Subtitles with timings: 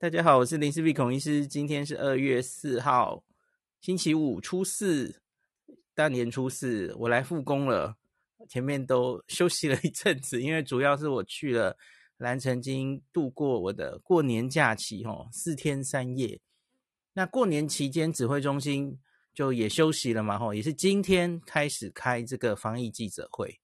[0.00, 1.46] 大家好，我是林氏璧孔医师。
[1.46, 3.22] 今天是二月四号，
[3.82, 5.20] 星期五，初四，
[5.94, 7.94] 大年初四，我来复工了。
[8.48, 11.76] 前面都休息了一阵子，因为主要是我去了
[12.16, 16.40] 兰城经度过我的过年假期，吼，四天三夜。
[17.12, 18.98] 那过年期间，指挥中心
[19.34, 23.60] 就也休息了嘛，吼，也是今天开始开这个防疫记者会，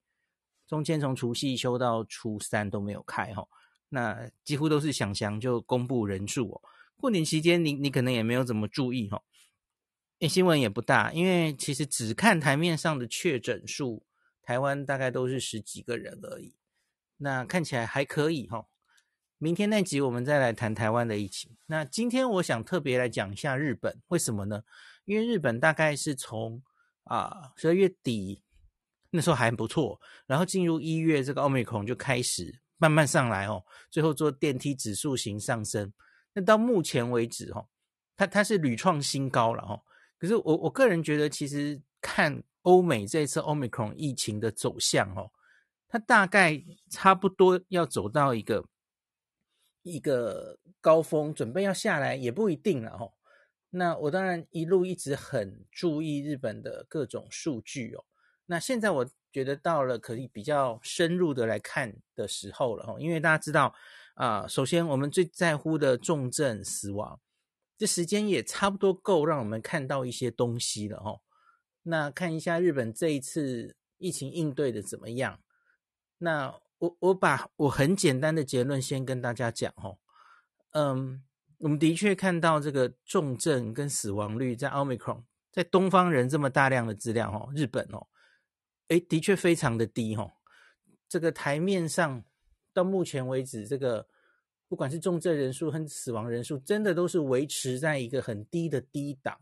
[0.67, 3.49] 中间从除夕休到初三都没有开，吼。
[3.89, 6.61] 那几乎都是想想就公布人数哦。
[6.95, 9.21] 过年期间你你可能也没有怎么注意哈，
[10.19, 14.03] 诶，新闻也不大，因为其实只看台面上的确诊数，
[14.41, 16.55] 台湾大概都是十几个人而已。
[17.17, 18.65] 那看起来还可以哈。
[19.37, 21.55] 明天那集我们再来谈台湾的疫情。
[21.67, 24.63] 那今天我想特别来讲一下日本，为什么呢？
[25.05, 26.63] 因为日本大概是从
[27.03, 28.41] 啊十二月底
[29.11, 32.59] 那时候还不错，然后进入一月这个奥密克戎就开始。
[32.77, 35.91] 慢慢上来哦，最后做电梯指数型上升。
[36.33, 37.67] 那到目前为止哦，
[38.15, 39.81] 它它是屡创新高了哦。
[40.19, 45.31] 可是我我个人觉得，其实看欧美这次 Omicron 疫情的走向哦，
[45.87, 48.65] 它大概差不多要走到一个
[49.81, 53.13] 一个高峰，准备要下来也不一定了哦。
[53.71, 58.05] 那我当然一路一直很注意日本的各种数据哦。
[58.45, 59.09] 那现在我。
[59.31, 63.73] 觉得到了可以比较深入的来看的时候了哈，因为大家知道
[64.15, 67.19] 啊、首先我们最在乎的重症死亡，
[67.77, 71.19] 这时间也差不多够让我们看到一些东西了哈。
[71.83, 75.39] 那看一下日本这一次疫情应对的怎么样？
[76.17, 79.95] 那我我把我很简单的结论先跟大家讲哈，
[80.71, 81.23] 嗯，
[81.59, 88.07] 我们的确看到这个重症跟死亡率在奥密克戎在东方人这么大量的资料哈，日本哦。
[88.89, 90.33] 诶，的确非常的低哈。
[91.09, 92.23] 这个台面上
[92.73, 94.07] 到目前为止，这个
[94.67, 99.39] 不管是重症人数和死亡人数，真的都是维持在一个很低的低档，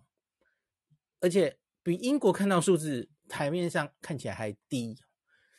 [1.20, 4.98] 而且比英国看到数字台面上看起来还低。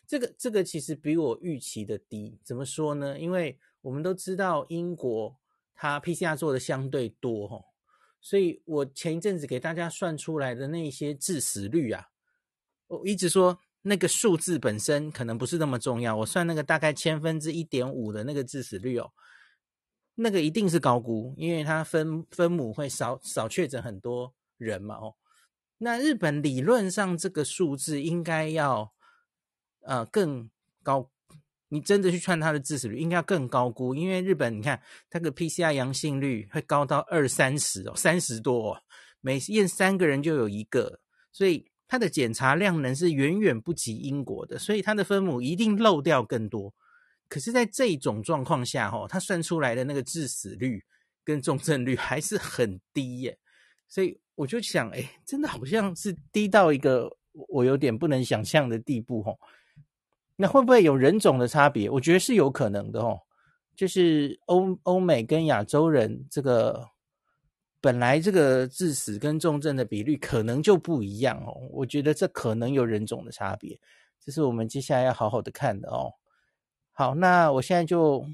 [0.06, 2.40] 这个这个其实比我预期的低。
[2.44, 3.18] 怎么说呢？
[3.18, 5.36] 因为我们都知道英国
[5.74, 7.64] 它 PCR 做的相对多哈，
[8.20, 12.10] 所以我前一阵子给大家算出来的那些致死率啊，
[12.88, 13.60] 我一直说。
[13.88, 19.12] 那个数字本身可能不是那么重要，我算那个大概千分之一点五的那个致死率哦，
[20.16, 25.14] 那个一定是高估，因为它分分母会少少确诊很多人嘛哦。
[25.78, 28.92] 那日本理论上这个数字应该要
[29.82, 30.50] 呃更
[30.82, 31.08] 高，
[31.68, 38.82] 你真的去串它的致死率应该要更高估，因为日本你看它个 PCR 阳性率会高到二三十哦，三十多哦，
[39.20, 40.98] 每验三个人就有一个，
[41.30, 41.70] 所以。
[41.88, 46.74] 它的检查量能是远远不及英国的，所以它的分母一定漏掉更多。
[47.28, 50.84] 可是，在这种状况下，哈，它算出来的那个致死率
[51.24, 53.38] 跟重症率还是很低耶。
[53.88, 57.08] 所以我就想，哎，真的好像是低到一个
[57.48, 59.32] 我有点不能想象的地步，哈。
[60.36, 61.88] 那会不会有人种的差别？
[61.88, 63.20] 我觉得是有可能的，哦。
[63.76, 66.88] 就是欧欧美跟亚洲人这个。
[67.80, 73.78] 本来这个致死跟重症的比率可能就不一样哦，我觉得这可能有人种的差别，
[74.24, 76.12] 这是我们接下来要好好的看的哦。
[76.92, 78.26] 好，那我现在就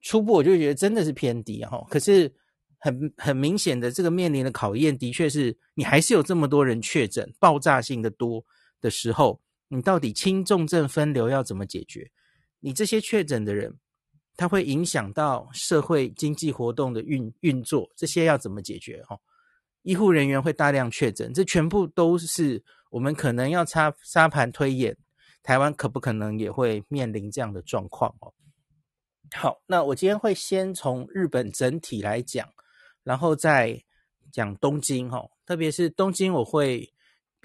[0.00, 2.32] 初步我就觉得真的是偏低哈，可是
[2.78, 8.44] 很很明显的这个面临的考验的确是你还是有这么多人确诊，爆炸性的多
[8.80, 12.10] 的时候，你到底轻重症分流要怎么解决？
[12.60, 13.76] 你这些确诊的人。
[14.36, 19.02] 它会影响到社会经济活动的运运作，这些要怎么解决？
[19.04, 19.18] 哈，
[19.82, 24.96] 医护人员会大量确诊，这全部都是我们可能要插沙盘推演，
[25.42, 28.14] 台湾可不可能也会面临这样的状况？
[28.20, 28.34] 哦，
[29.34, 32.48] 好，那我今天会先从日本整体来讲，
[33.02, 33.82] 然后再
[34.30, 36.92] 讲东京，哈，特别是东京，我会。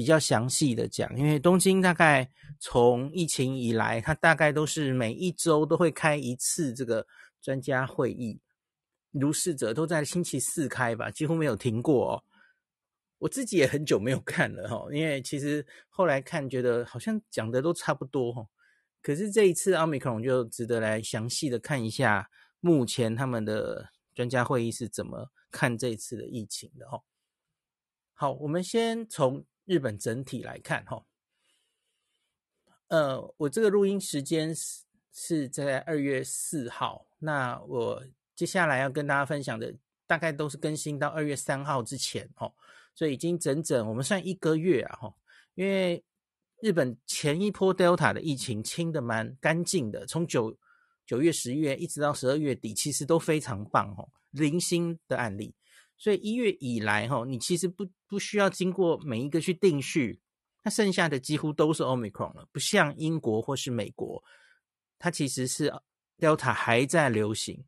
[0.01, 2.27] 比较详细的讲，因为东京大概
[2.59, 7.05] 从疫情以来，它大概都是每一周都会开一次这个
[7.39, 8.41] 专家会议，
[9.11, 12.23] 如是者都在星期四开吧，几乎没有停过哦。
[13.19, 18.47] 我自己也很久没有看了哈，因为其实后来看觉得好像讲的都差不多哈。
[19.03, 22.27] 可是这一次奥密克戎就值得来详细的看一下，
[22.59, 27.03] 目前他们的专家会议是怎么看这次的疫情的哈。
[28.15, 29.45] 好，我们先从。
[29.65, 31.05] 日本整体来看，哈，
[32.87, 38.03] 呃，我这个录音时间是是在二月四号，那我
[38.35, 39.73] 接下来要跟大家分享的
[40.07, 42.51] 大概都是更新到二月三号之前，哈，
[42.95, 45.15] 所以已经整整我们算一个月啊，哈，
[45.55, 46.03] 因为
[46.61, 50.57] 日本前一波 Delta 的疫情清的蛮干净的，从九
[51.05, 55.55] 九月、十月一直到十二月底，其实都非常棒哦，零星的案例。
[56.01, 60.19] 所以一月以来哈，你其实不不需要经过每一个去定序，
[60.63, 64.23] 那剩下的几乎都是 Omicron 了，不像英国或是美国，
[64.97, 65.71] 它其实是
[66.17, 67.63] Delta 还在流行，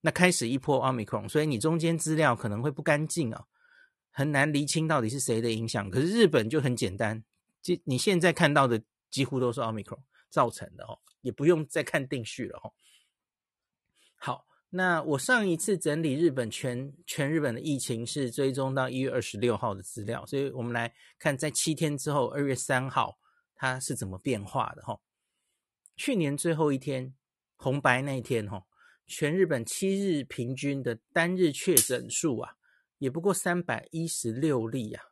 [0.00, 3.46] 那开始一波 Omicron，所以你中间资料可能会不干净啊，
[4.12, 5.90] 很难厘清到底是谁的影响。
[5.90, 7.24] 可是日本就很简单，
[7.60, 8.80] 就你现在看到的
[9.10, 12.72] 几乎都是 Omicron 造成的哦，也不用再看定序了哦。
[14.14, 14.46] 好。
[14.74, 23.18] 那我上一次整理日本全全日本的疫情是追踪到一月二十六号的资料，所以我们来看在七天之后，二月三号
[23.54, 24.98] 它是怎么变化的哈。
[25.94, 27.14] 去年最后一天
[27.56, 28.64] 红白那一天哈，
[29.06, 32.56] 全日本七日平均的单日确诊数啊，
[32.96, 35.04] 也不过三百一十六例啊，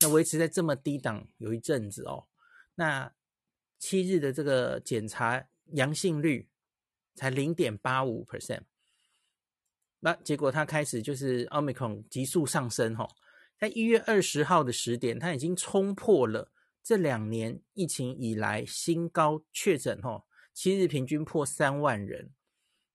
[0.00, 2.26] 那维持在这么低档有一阵子哦。
[2.74, 3.14] 那
[3.78, 6.48] 七日的这个检查阳性率
[7.14, 8.62] 才零点八五 percent。
[10.00, 13.08] 那结果它开始就是 Omicron 急速上升哈，
[13.58, 16.52] 在一月二十号的十点，它已经冲破了
[16.82, 20.24] 这两年疫情以来新高确诊哈，
[20.54, 22.30] 七日平均破三万人，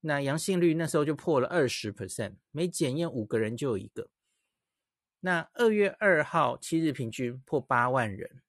[0.01, 4.09] 那阳性率那时候就破了二十 percent，每检验五个人就有一个。
[5.19, 8.41] 那二月二号七日平均破八万人，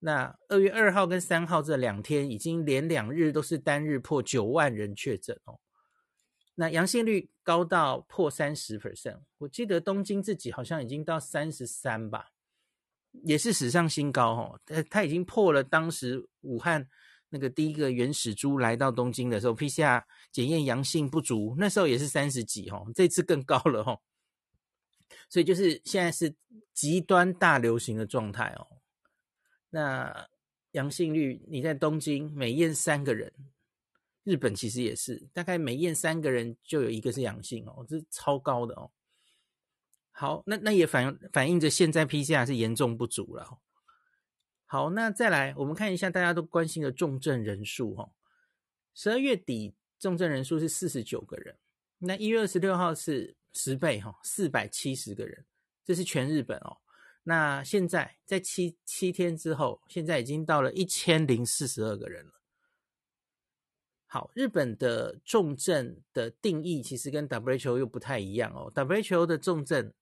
[0.00, 5.60] 那二月二号跟三号这两天已经连两日都是单日破九万人确诊哦。
[6.60, 12.32] 那阳性率高到破三十 percent，我记得东京自己好像已经到三十三吧，
[13.22, 14.60] 也是史上新高哦。
[14.66, 16.88] 它，它已经破了当时武汉
[17.28, 20.02] 那个第一个原始株来到东京的时候，PCR
[20.32, 24.00] 检验阳性不足，那时候也是三十几哦，这次更高了哦。
[25.30, 26.34] 所以就是现在是
[26.74, 28.66] 极端大流行的状态哦。
[29.70, 30.28] 那
[30.72, 33.32] 阳性率你在东京每验三个人。
[34.28, 38.90] 日本其实也是，大概每验三个人就有一个是阳性哦，这超高的哦。
[40.10, 43.58] 好，那那也反反映着现在 PCR 是严重不足了。
[44.66, 48.10] 好，那再来我们看一下大家都关心的重症人数哈。
[48.94, 51.56] 十二月底重症人数是四十九个人，
[51.98, 55.46] 那一月二十六号是十倍哈，四百七十个人，
[55.86, 56.76] 这是全日本哦。
[57.22, 62.37] 那现在在七七天之后，现在已经到了一千零四十二个人了。
[64.10, 68.72] 好，日本的重症的定义其实跟 WHO 又不太一样哦。
[68.74, 69.92] WHO 的重症，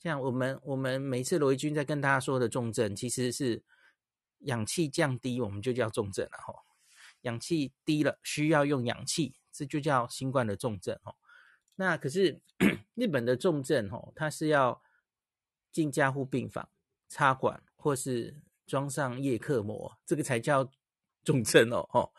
[0.00, 3.62] 像我们我们每次罗伊军在跟大家说的重症，其实是
[4.40, 6.52] 氧气降低，我们就叫重症了哈。
[7.20, 11.14] 氧气低了，需要用氧气，这就叫新冠的重症哦。
[11.76, 12.40] 那可是
[12.96, 14.82] 日本的重症哦，它是要
[15.70, 16.68] 进加护病房、
[17.08, 20.68] 插管或是装上叶克膜，这个才叫
[21.22, 22.10] 重症哦。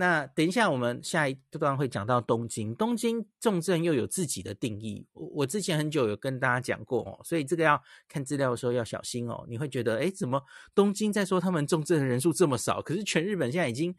[0.00, 2.74] 那等一下，我们下一段会讲到东京。
[2.74, 5.06] 东京重症又有自己的定义。
[5.12, 9.44] 我我之前很久有跟大家讲过哦，所以这个要看资料的时候要小心哦。
[9.46, 10.42] 你会觉得，诶，怎么
[10.74, 13.94] 东京在说他们重症的人数这么少，可是全日本现在已经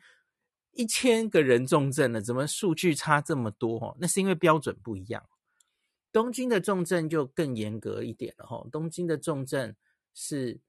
[0.72, 3.78] 一千个人重症了，怎么数据差这么多？
[3.78, 5.24] 哦，那是因为标准不一样。
[6.12, 8.68] 东京的重症就更严格一点了哈。
[8.72, 9.76] 东京的重症
[10.16, 10.60] 是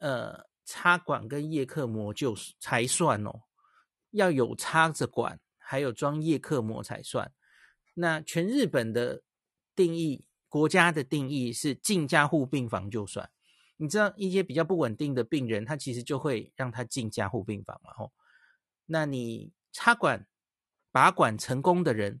[0.00, 3.32] 呃插管跟叶克膜就才算哦。
[4.14, 7.32] 要有插着管，还有装叶克膜才算。
[7.94, 9.22] 那全日本的
[9.74, 13.28] 定义，国家的定义是进加护病房就算。
[13.76, 17.92] 你知道一些比较不稳定的病人，他其实就会让他进加护病房嘛。
[17.92, 18.12] 吼，
[18.86, 20.28] 那你插管、
[20.92, 22.20] 拔管成功的人，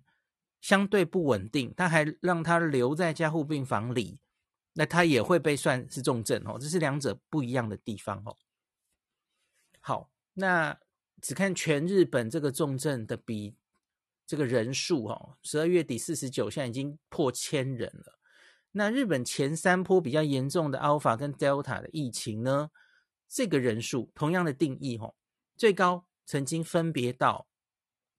[0.60, 4.20] 相对不稳定，他还让他留在加护病房里，
[4.72, 6.58] 那他也会被算是重症哦。
[6.60, 8.36] 这是两者不一样的地方哦。
[9.78, 10.76] 好，那。
[11.24, 13.56] 只看全日本这个重症的比
[14.26, 18.18] 这个人数哦，十二月底四十九，现在已经破千人了。
[18.72, 22.70] 那日本前三波比较严重的 Alpha 跟 Delta 的疫情呢，
[23.26, 25.14] 这个人数同样的定义哦，
[25.56, 27.46] 最高曾经分别到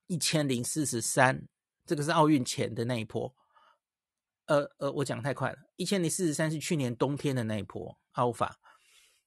[0.08, 1.48] 一千零四十三，
[1.86, 3.36] 这个是奥运前的那一波。
[4.46, 8.54] 呃呃，我讲太快了，一千零四十三是去年冬天的那一波 Alpha。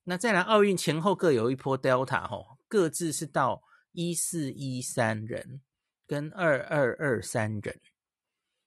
[0.02, 3.62] 那再来奥运前后各有一波 Delta 哦，各自是到。
[4.00, 5.60] 一四一三人
[6.06, 7.80] 跟二二二三人，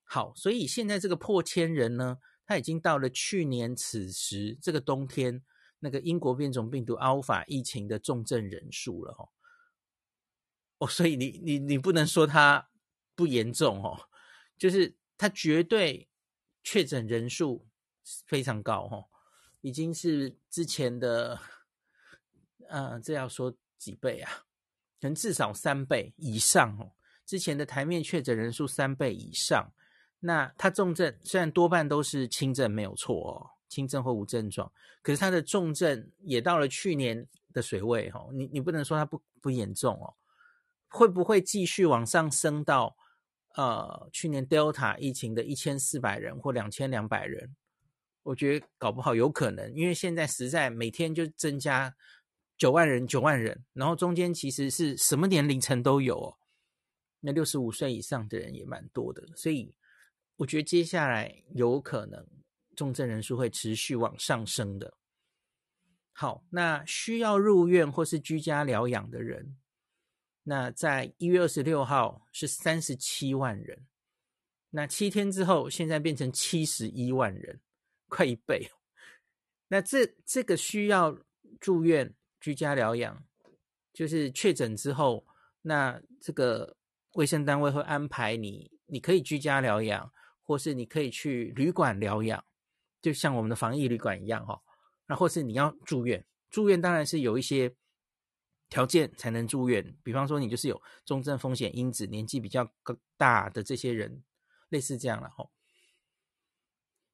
[0.04, 5.42] 好，所以现在这个破千人呢，他已经到了去年此时这个冬天
[5.80, 9.30] 那个英国变种病毒 Alpha 疫情的重症人数了哦。
[10.80, 12.70] 哦，所以你你你不能说它
[13.16, 14.10] 不严重哦，
[14.58, 16.10] 就是它绝对
[16.62, 17.66] 确诊人数
[18.28, 19.08] 非常高哦，
[19.62, 21.40] 已经是之前的，
[22.68, 24.44] 呃，这要说几倍啊？
[25.02, 26.92] 可能至少三倍以上哦，
[27.26, 29.74] 之前的台面确诊人数三倍以上。
[30.20, 38.30] 那他重症虽然多半都是轻症，没有错哦，轻症或无症状，可是他的重症也到了去年的水位哦。
[38.32, 40.14] 你你不能说他不不严重哦，
[40.88, 42.96] 会不会继续往上升到
[43.56, 47.56] 呃去年 Delta 疫情的一千四百人或两千两百人？
[48.22, 51.96] 我觉得搞不好有可能，因为现在实在每天就增加
[52.62, 56.38] 九万人九万人，然后中间其实是什么年龄层都有哦，
[57.20, 59.74] 那六十五岁以上的人也蛮多的，所以。
[60.38, 62.28] 我觉得接下来有可能
[62.76, 64.98] 重症人数会持续往上升的。
[66.14, 69.56] 好，那需要入院或是居家疗养的人，
[70.42, 73.86] 那在一月二十六号是三十七万人，
[74.72, 77.62] 那七天之后现在变成七十一万人，
[78.08, 78.72] 快一倍。
[79.68, 81.16] 那这这个需要
[81.60, 83.24] 住院居家疗养，
[83.94, 85.26] 就是确诊之后，
[85.62, 86.76] 那这个
[87.14, 90.12] 卫生单位会安排你，你可以居家疗养。
[90.44, 92.44] 或是你可以去旅馆疗养，
[93.00, 94.62] 就像我们的防疫旅馆一样哈。
[95.06, 97.74] 那或是你要住院，住院当然是有一些
[98.68, 102.70] 条件才能住院，比方说你就是有重症风险因子、年纪比较
[103.16, 104.26] 大的这些人，
[104.68, 105.50] 类似这样了哈。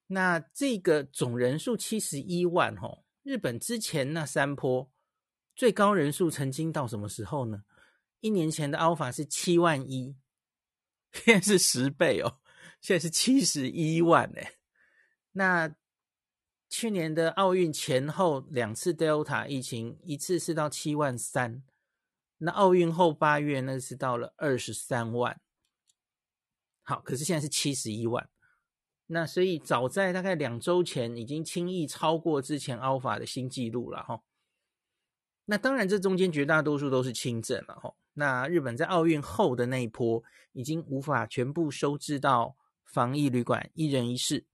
[0.08, 4.90] 那这个总人数七十一万哈，日本之前那三波
[5.58, 7.64] 最高人数曾经到什么时候呢？
[8.20, 10.16] 一年前的 Alpha 是七万一，
[11.12, 12.40] 现在是十倍哦。
[12.80, 14.54] 现在是七十一万哎，
[15.32, 15.76] 那
[16.70, 21.64] 去年的奥运前后两次 Delta 疫情，一次是到七万三，
[22.38, 25.42] 那奥运后八月那是到了二十三万。
[26.84, 28.30] 好，可是现在是七十一万，
[29.08, 34.22] 那所以早在大概两周前已经轻易超过之前 Alpha 的新纪录了哈。
[35.48, 37.94] 那当然，这中间绝大多数都是轻症了哈。
[38.13, 40.24] 那日本在奥运后的那一波
[40.54, 42.56] 已经无法全部收治到。
[42.89, 44.46] 防疫旅馆一人一室，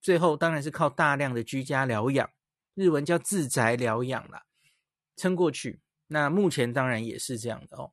[0.00, 2.28] 最后当然是靠大量的居家疗养，
[2.74, 4.46] 日文叫自宅疗养啦，
[5.16, 5.80] 撑过去。
[6.08, 7.92] 那目前当然也是这样的哦。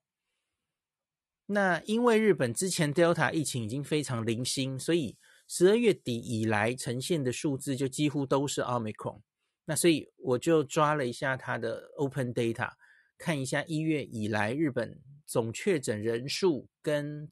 [1.45, 9.21] 那因为日本之前 Delta 疫情已经非常零星，所以十二月底以来呈现的数字就几乎都是 Omicron。
[9.65, 12.71] 那所以我就抓了一下它的 Open Data，
[13.17, 17.29] 看一下一月以来日本总确诊人数跟。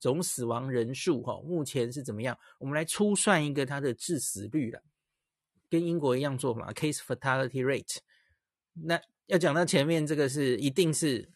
[0.00, 2.38] 总死亡人数哈，目前是怎么样？
[2.60, 4.80] 我们来初算一个它的致死率了，
[5.68, 7.96] 跟英国一样做法，case fatality rate。
[8.74, 11.28] 那要讲到前面这个是一定是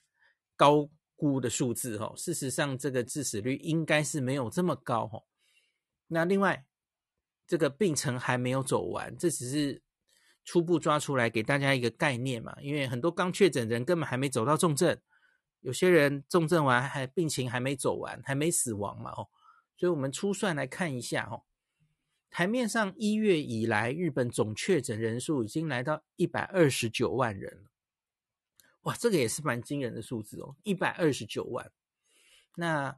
[0.55, 5.25] 高估的数字哈，事实上这个致死率应该是没有这么高哈。
[6.07, 6.65] 那另外
[7.49, 9.83] 这个病程还没有走完，这只是
[10.45, 14.99] 初步抓出来给大家一个概念嘛，因为很多刚确诊的人根本还没走到重症。
[15.61, 19.13] 有些人重症完还病情还没走完，还没死亡嘛？
[19.13, 19.29] 哦，
[19.77, 21.45] 所以我们初算来看一下哦。
[22.31, 27.71] 台面上一月以来，日本总确诊人数已经来到一百二十九万人了。
[28.83, 31.71] 哇，这个也是蛮惊人的数字哦，一百二十九万。
[32.57, 32.97] 那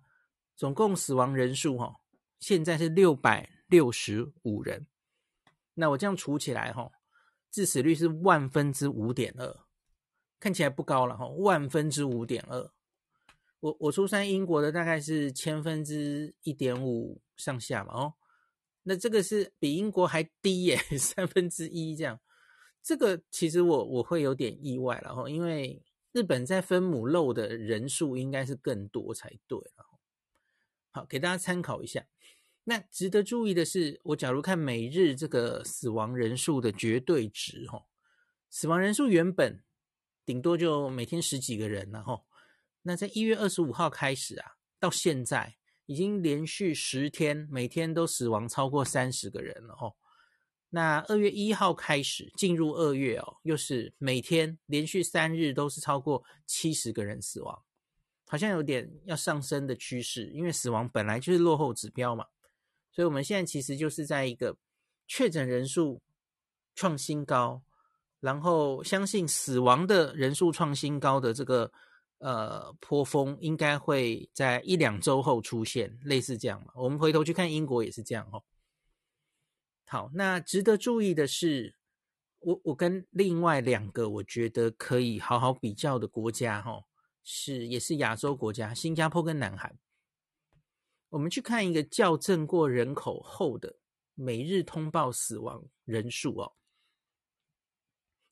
[0.56, 2.00] 总共死亡人数哈，
[2.40, 4.86] 现在是六百六十五人。
[5.74, 6.90] 那我这样除起来哈，
[7.54, 9.60] 致死率是万分之五点二。
[10.40, 12.72] 看起来不高了哈，万分之五点二。
[13.60, 18.14] 我我出生英国的大概是千分之一点五上下嘛哦，
[18.82, 22.18] 那这个是比英国还低耶， 三分之一这样。
[22.82, 25.80] 这个其实我我会有点意外了哈，因为
[26.10, 29.86] 日本在分母漏的人数应该是更多才对了。
[30.90, 32.04] 好，给大家参考一下。
[32.64, 37.86] 那值得注意的是，我假如看每日这个死亡人数的绝对值哈，
[38.50, 39.62] 死亡人数原本。
[40.26, 42.24] 顶多就每天十几个人，然后
[42.80, 49.96] 那在一月二十五号开始啊，到现在已经连续十天，每天都死亡超过三十个人了哦。
[50.70, 57.62] 那二月一号开始进入二月哦，又是每天连续三日都是超过七十个人死亡，
[58.26, 62.24] 好像有点要上升的趋势，因为死亡本来就是落后指标嘛。
[62.94, 64.56] 所以我们现在其实就是在一个
[65.06, 66.00] 确诊人数
[66.74, 67.62] 创新高。
[68.20, 71.70] 然后相信死亡的人数创新高的这个
[72.20, 76.72] 呃坡峰应该会在一两周后出现，类似这样嘛。
[76.74, 78.42] 我们回头去看英国也是这样哦。
[79.84, 81.74] 好，那值得注意的是，
[82.38, 86.82] 我我跟另外两个我觉得可以好好比较的国家哈、
[87.22, 89.78] 是也是亚洲国家，新加坡跟南韩。
[91.14, 93.72] 我们去看一个校正过人口后的
[94.16, 96.52] 每日通报死亡人数哦。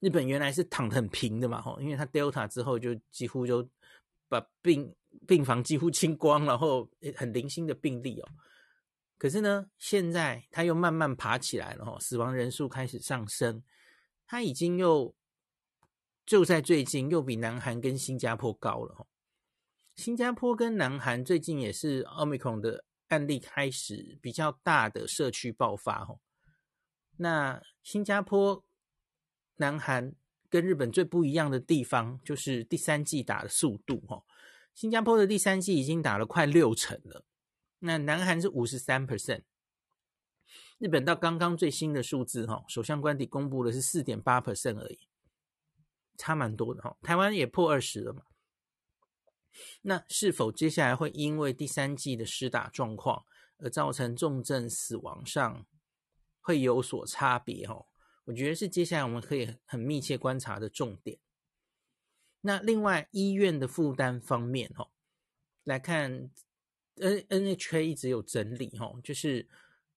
[0.00, 3.64] 日本原来是躺得很平的嘛，吼，因为它 Delta 之后就几乎就
[4.28, 4.92] 把病
[5.28, 8.28] 病房几乎清光，然后很零星的病例哦。
[9.16, 13.62] 可是呢，现在他又慢慢爬起来了哈，死亡人数开始上升，
[14.26, 15.14] 他已经又
[16.26, 19.06] 就在最近又比南韩跟新加坡高了哈。
[19.94, 26.16] 新加坡跟南韩最近也是 Omicron 的案例开始比较大的社区爆发哈。
[27.18, 28.64] 那新加坡、
[29.56, 30.14] 南韩
[30.48, 34.24] 跟日本最不一样的地方就是第三季打的速度哈。
[34.74, 37.24] 新加坡的第三季已经打了快六成了。
[37.80, 39.42] 那南韩是五十三 percent，
[40.78, 45.08] 日本到刚刚最新的数字哈，首相官邸公布的是四点八 percent 而已，
[46.16, 46.96] 差蛮多的哈。
[47.02, 48.22] 台湾也破二十了嘛，
[49.82, 53.24] 那是否接下来会因为第三季的施打状况
[53.58, 55.66] 而造成重症死亡上
[56.40, 57.86] 会有所差别哦？
[58.24, 61.18] 我觉得是接下来我们可以很密切观察的重点。
[62.42, 64.90] 那另外医院的负担方面哦，
[65.64, 66.30] 来看。
[66.96, 69.48] N N H A 一直有整理哈，就是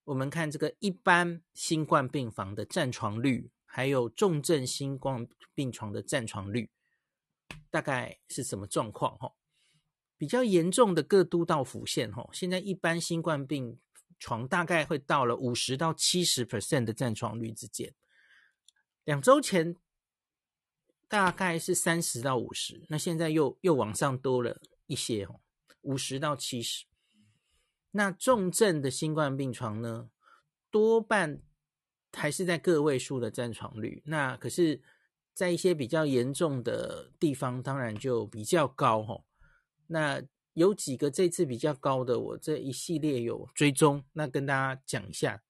[0.05, 6.71] 我们看这个一般新冠病房的占床率，还有重症新冠病床的占床率，
[7.69, 9.33] 大概是什么状况哈？
[10.17, 13.77] 比较严重的各都道府县哈，现在一般新冠病
[14.19, 17.93] 床大概会到了五十到七十 percent 的占床率之间，
[19.03, 19.75] 两周前
[21.07, 25.41] 大概是三十到五十，那现在又又往上多了一些哦。
[25.81, 26.86] 五十到七十，
[27.91, 30.10] 那重症的新冠病床呢，
[30.72, 31.41] 多半
[32.12, 34.01] 还是在个位数的占床率。
[34.05, 34.81] 那可是，
[35.34, 39.25] 在一些比较严重的地方，当然就比较高吼。
[39.87, 40.21] 那
[40.53, 45.43] 有几个这次比较高的，我这一系列有追踪，那跟大家讲一下。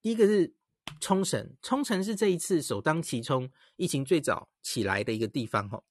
[0.00, 0.54] 第一个是
[1.00, 5.84] 冲绳，冲绳是这一次首当其冲，疫情最早起来的一个地方吼。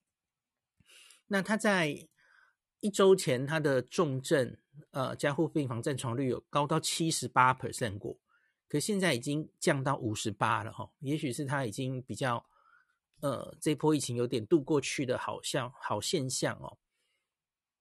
[1.28, 2.08] 那它在
[2.80, 4.58] 一周前，他的重症
[4.92, 8.18] 呃加护病房占床率有高到七十八 percent 过，
[8.68, 10.90] 可现在已经降到五十八了哈。
[11.02, 12.44] 也许是他已经比较
[13.20, 16.78] 呃这波疫情有点度过去的好像好现象哦。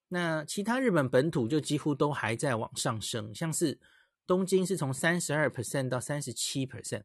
[0.08, 3.78] 那其他日本本土就几乎都还在往上升，像是
[4.26, 7.02] 东京是从三十二 percent 到三十七 percent，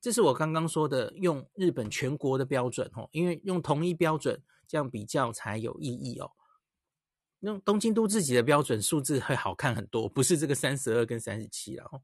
[0.00, 6.30] 这是我刚刚说的用日本全国的标准哦，因为用同一标准这样比较才有意义哦。
[7.40, 12.02] 用东京都自己的标准数字会好看很多，不是这个三十二跟三十七了哦。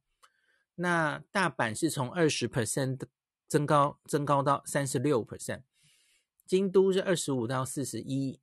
[0.77, 3.01] 那大阪是从二十 percent
[3.49, 5.63] 增高增高到三十六 percent，
[6.47, 8.41] 京都是二十五到四十一，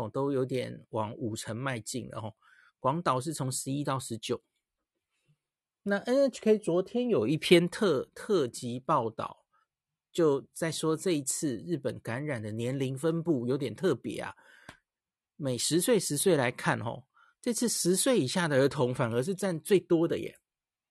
[0.00, 2.34] 哦，都有点往五成迈进了哦。
[2.78, 4.42] 广岛是从十一到十九。
[5.82, 9.44] 那 NHK 昨天有一篇特特辑报道，
[10.12, 14.34] 就在说这一次日本感染的年龄分布有点特别啊。
[15.36, 17.04] 每十岁十岁来看，哦，
[17.40, 20.38] 这次十岁以下的儿童反而是占最多的耶。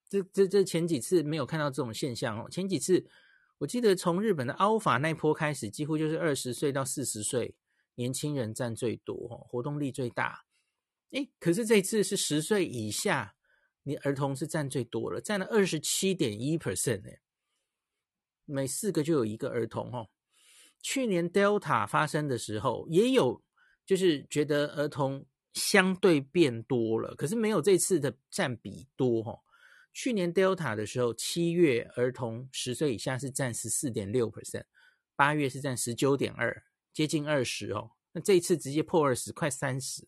[0.10, 2.50] 这这这前几次没有看到这种现象哦。
[2.50, 3.06] 前几次
[3.60, 7.56] 我记得从日本的 Alpha 那波开始，几乎就是二十岁到四十岁
[8.00, 9.16] 年轻人占最多，
[9.50, 10.46] 活动力最大。
[11.12, 13.36] 诶，可是这次是十岁以下，
[13.84, 17.20] 你儿童是占最多了，占了二十七点一 percent 哎。
[18.46, 20.10] 每四个就有一个儿童哦。
[20.82, 23.44] 去年 Delta 发生的时候也有。
[23.86, 29.36] 就是觉得儿童相对变多了，可是没有这次的占比多哈。
[29.94, 34.66] 去年 Delta 的时候，七月儿童十岁以下是占十四点六 percent，
[35.16, 37.92] 八月是占十九点二，接近二十哦。
[38.12, 40.08] 那这一次直接破二十，快三十。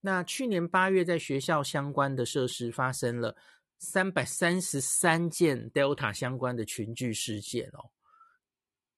[0.00, 3.36] 那去年八月在学校相关的设施发生了
[3.78, 7.90] 三百三十三件 Delta 相关的群聚事件哦。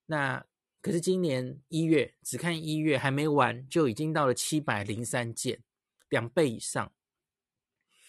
[0.07, 0.45] 那
[0.81, 5.63] 可是今年一月，只看一月还没完，就已经到了七百零三件，
[6.09, 6.93] 两倍以上。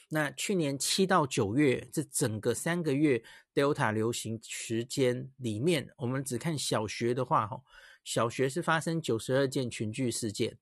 [0.10, 3.22] 那去年七到九月这整个三个月
[3.54, 7.62] Delta 流行时间里面，我们只看小学的话，哈，
[8.06, 10.58] 小学是发生九十二件群聚事件。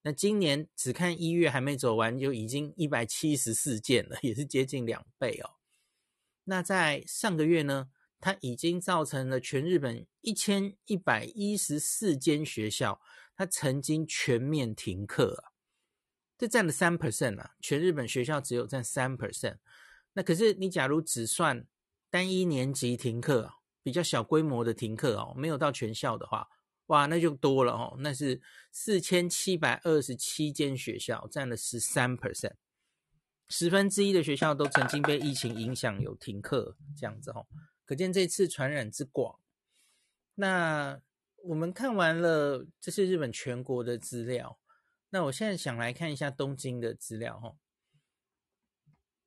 [0.00, 5.56] 那今年只看一月还没走完，就已经一百七十四件了， 也是接近两倍哦。
[6.44, 7.90] 那在上个月呢？
[8.18, 12.98] 它已经造成了全日本一千一百一十四间学校，
[13.36, 15.52] 它曾经全面停课啊，
[16.38, 19.58] 这占了三 percent 啊，全日本学校只有占三 percent。
[20.14, 21.66] 那可是你假如只算
[22.08, 26.48] 单一年级停课，比较小规模的停课哦，没有到全校的话，
[26.86, 32.54] 哇，那就多了哦，那是四千七百二十七间学校，占了十三 percent，
[33.48, 37.46] 十分之一的学校都曾经被疫情影响有停课这样子哦。
[37.84, 39.38] 可见这次传染之广。
[40.34, 41.00] 那
[41.44, 44.58] 我们看完了，这是日本全国的资料。
[45.10, 47.56] 那我现在想来看一下东京的资料哈。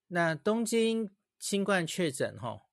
[0.08, 2.64] 那东京新冠确诊哈，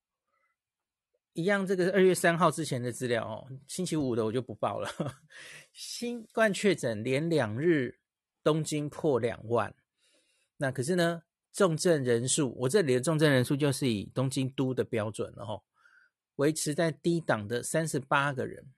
[1.37, 4.89] 一样这个是二月三号之前的资料哦，星期五的我就不报了。
[5.71, 7.99] 新冠确诊连两日
[8.43, 9.75] 东京破两万，
[10.57, 11.21] 那可是呢，
[11.53, 15.61] 重症人数，我这里的重症人数就是以东京都的标准了哈，
[16.37, 18.73] 维持在低档的三十八个人。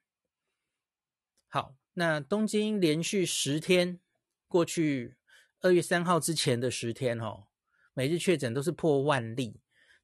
[1.48, 4.02] 好，那东京连续十天。
[4.50, 5.16] 过去
[5.62, 7.48] 二月三号之前的十天，哈，
[7.94, 9.62] 每日确诊都是破万例。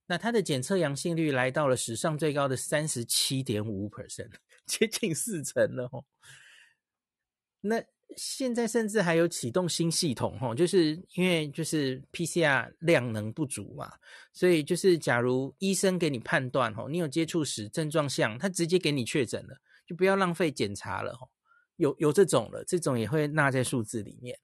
[0.07, 4.31] 那它的检测阳性率来到了史上最高的三十七点五 percent，
[4.65, 6.05] 接近四成了，哦。
[7.61, 7.83] 那
[8.15, 13.91] 现在甚至还有启动新系统，哦，就是因为就是 PCR 量能不足嘛，
[14.31, 21.29] 所以就是假如医生给你判断，哦，你有接触史症状项，他直接给你确诊了，就不要浪费检查了，哦。
[21.77, 24.39] 有有这种了，这种也会纳在数字里面。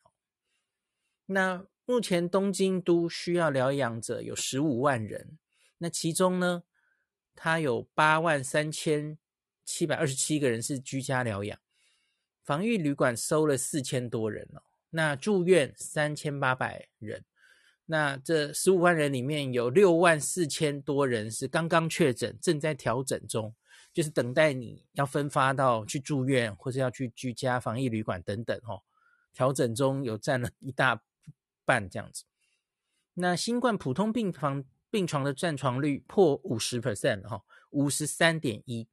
[1.28, 5.38] 那目前东京都需要疗养者有十五万人，
[5.84, 6.62] 那其中呢，
[7.36, 9.18] 它有八万三千
[9.66, 11.60] 七百二十七个人是居家疗养，
[12.44, 17.26] 防疫旅馆收了四千多人哦，那住院三千八百人，
[17.88, 23.56] 那这十五万人里面有六万四千多人是刚刚确诊，正在调整中。
[23.94, 28.84] 就是等待你要分发到去住院，或者要去居家防疫旅馆等等哦，
[29.34, 31.02] 调整中有占了一大
[31.66, 32.24] 半这样子。
[33.16, 38.88] 那新冠普通病房病床的占床率破五十 percent 哈，五十三点一。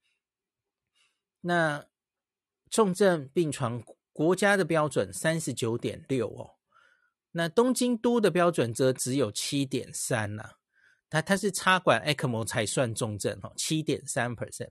[1.41, 1.85] 那
[2.71, 3.83] 重症病床
[4.13, 6.57] 国家的标准三十九点六哦，
[7.33, 10.53] 那东京都的标准则只有七点三呐，
[11.11, 14.71] 它它是插管 ECMO 才算重症哈，七点三 percent。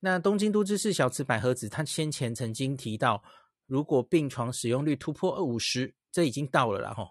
[0.00, 3.22] 那东京都知事小池百合子，他先前曾经提到，
[3.66, 7.08] 如果病床使用率突破五十，这已经到了啦齁。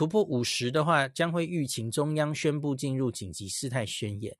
[0.00, 4.34] 突破五十的话，将会吁请中央宣布进入紧急事态宣言。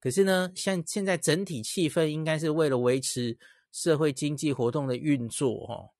[0.00, 3.36] 可是呢，像现在整体气氛应该是为了维持
[3.70, 5.90] 社会经济活动的运作哦。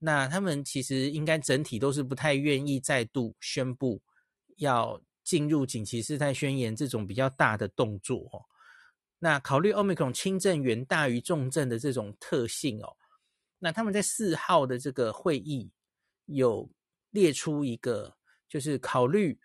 [0.00, 4.02] 那他们其实应该整体都是不太愿意再度宣布
[4.56, 8.42] 要进入紧急事态宣言这种比较大的动作哦。
[9.20, 12.96] 那考虑 Omicron 轻症远大于重症的这种特性哦，
[13.60, 15.70] 那他们在四号的这个会议
[16.26, 16.68] 有
[17.10, 18.16] 列出一个，
[18.50, 19.38] 就是考虑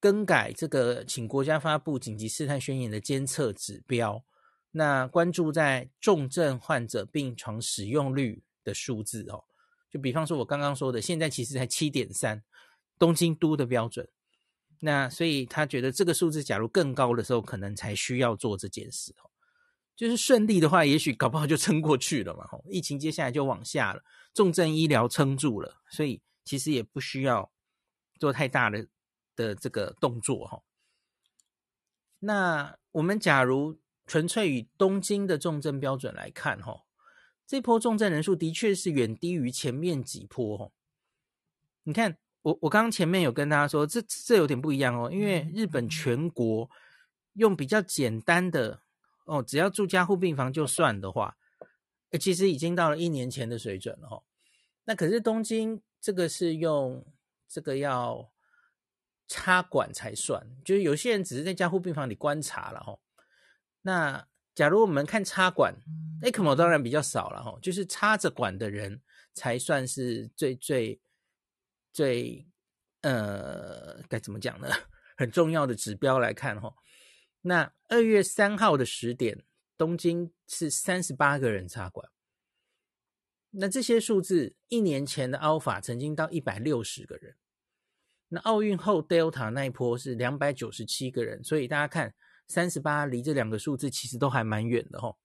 [0.00, 4.22] 更改这个，请国家发布紧急事态宣言的监测指标。
[4.72, 9.44] 那关注在重症患者病床使用率的数字哦，
[9.90, 12.42] 就比方说我刚刚说的，现在其实才七点三，
[12.98, 14.08] 东京都的标准。
[14.80, 19.30] 那所以他觉得这个数字假如更高的时候，可能才需要做这件事哦。
[19.94, 22.44] 就是顺利的话，也许搞不好就撑过去了嘛。
[22.68, 24.02] 疫情接下来就往下了，
[24.34, 27.52] 重症医疗撑住了，所以其实也不需要
[28.22, 28.86] 做太大的
[29.34, 30.62] 的这个动作哈。
[32.20, 36.84] 那我们假如纯粹以东京的重症标准来看哈，
[37.46, 40.70] 这波重症人数的确是远低于前面几波哈。
[41.82, 42.16] 你看。
[42.42, 46.68] 我我刚刚前面有跟大家说，这这有点不一样哦，因为日本全国
[47.34, 48.82] 用比较简单的
[49.26, 51.36] 哦，只要住加护病房就算的话，
[52.18, 54.24] 其实已经到了一年前的水准了哦。
[54.86, 57.06] 那可是东京这个是用
[57.52, 58.32] 这个要
[59.28, 62.98] 插管才算，就是有些人只是在加护病房里观察了哦。
[63.82, 65.74] 那假如我们看插管
[66.22, 69.02] ，ECMO 当然比较少了哦，就是插着管的人
[69.34, 71.00] 才算是最最。
[71.94, 72.48] 最
[73.02, 74.66] 呃，该怎么讲呢？
[75.14, 76.74] 很重要的指标来看哈，
[77.42, 79.44] 那二月三号的十点，
[79.76, 82.08] 东京是三十八个人插管。
[83.52, 87.36] 那这些数字，一年前的 Alpha 曾经到一百六十个人。
[88.28, 92.14] 那奥运后 Delta 那一波是两百九十七个人，所以大家看
[92.48, 95.16] 三十八离这两个数字其实都还蛮远的哈。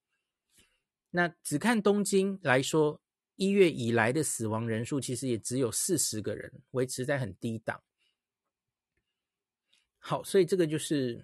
[1.09, 3.01] 那只看东京来说。
[3.39, 7.79] 一月以来的死亡人数其实也只有四十个人，维持在很低档。
[9.99, 11.23] 好，所以这个就是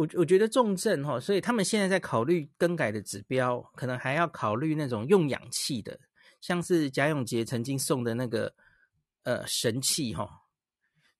[0.00, 6.00] 我我觉得重症哈，所以他们现在在考虑更改的指标，可能还要考虑那种用氧气的，
[6.40, 8.54] 像是贾永杰曾经送的那个
[9.24, 10.26] 呃神器哈，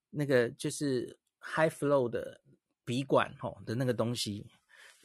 [0.09, 2.41] 那个就是 high flow 的
[2.83, 4.47] 笔管哈的那个东西。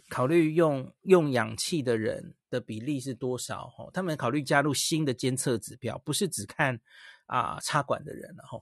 [0.08, 3.68] 考虑用用氧气的人的比例是多少？
[3.68, 6.80] 哈，他们考虑加入新的监测指标，不是只看
[7.26, 8.58] 啊插管的人了哈。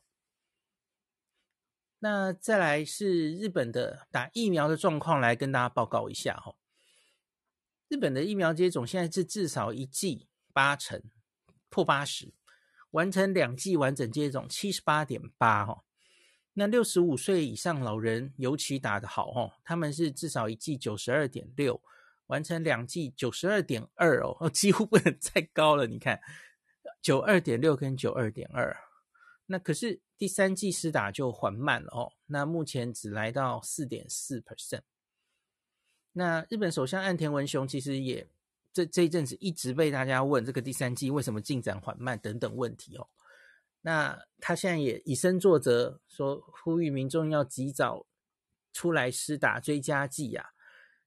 [2.05, 6.55] 那再来是日本的打疫苗的状况，来跟大家报告一下哈。
[7.89, 11.03] 日本的疫苗接种现在是至少一剂八成
[11.71, 12.35] 破八十，
[12.91, 15.83] 完成两剂完整接种七十八点八哈。
[16.53, 21.81] 那六十五岁以上老人尤其打得好哦，他们是至少一剂九十二点六，
[22.27, 25.87] 完成两剂九十二点二哦， 几乎不能再高了。
[25.87, 26.21] 你看，
[27.01, 28.77] 九二点六跟九二点二，
[29.47, 32.13] 那可是第三剂施打就缓慢了哦。
[32.27, 34.81] 那目前只来到四点四 percent。
[36.13, 38.27] 那日本首相岸田文雄其实也
[38.73, 43.09] 这这一阵子一直被大家问这个第三剂为什么进展缓慢等等问题哦。
[43.83, 48.07] 那他现在也以身作则，说呼吁民众要及早
[48.73, 50.53] 出来施打追加剂呀。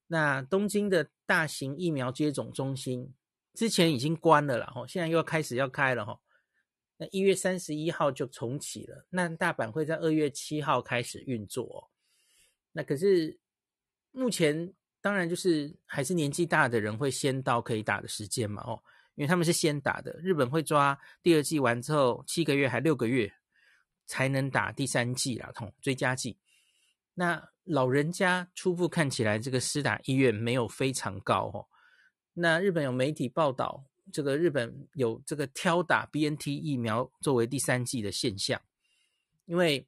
[0.07, 3.13] 那东京的大型疫苗接种中心
[3.53, 6.19] 之前已经关了啦，吼，现在又要开始要开了吼。
[6.97, 11.89] 那一月三十一号就重启了，那大阪会在二月七号开始运作。
[12.71, 13.39] 那可是
[14.11, 18.81] 目前当然就是还是年纪大的人会先到可以打的时间嘛，哦。
[19.15, 23.33] 因为他们是先打的，日本会抓第二季完之后七个月还六个月
[24.05, 26.37] 才能打第三季啦，同追加季。
[27.15, 31.65] 那老人家初步看起来这个施打意愿没有非常高哦。
[32.33, 38.61] 那日本有媒体报道，这个日本有这个挑打 BNT 疫苗作为第三剂的现象，
[39.45, 39.87] 因为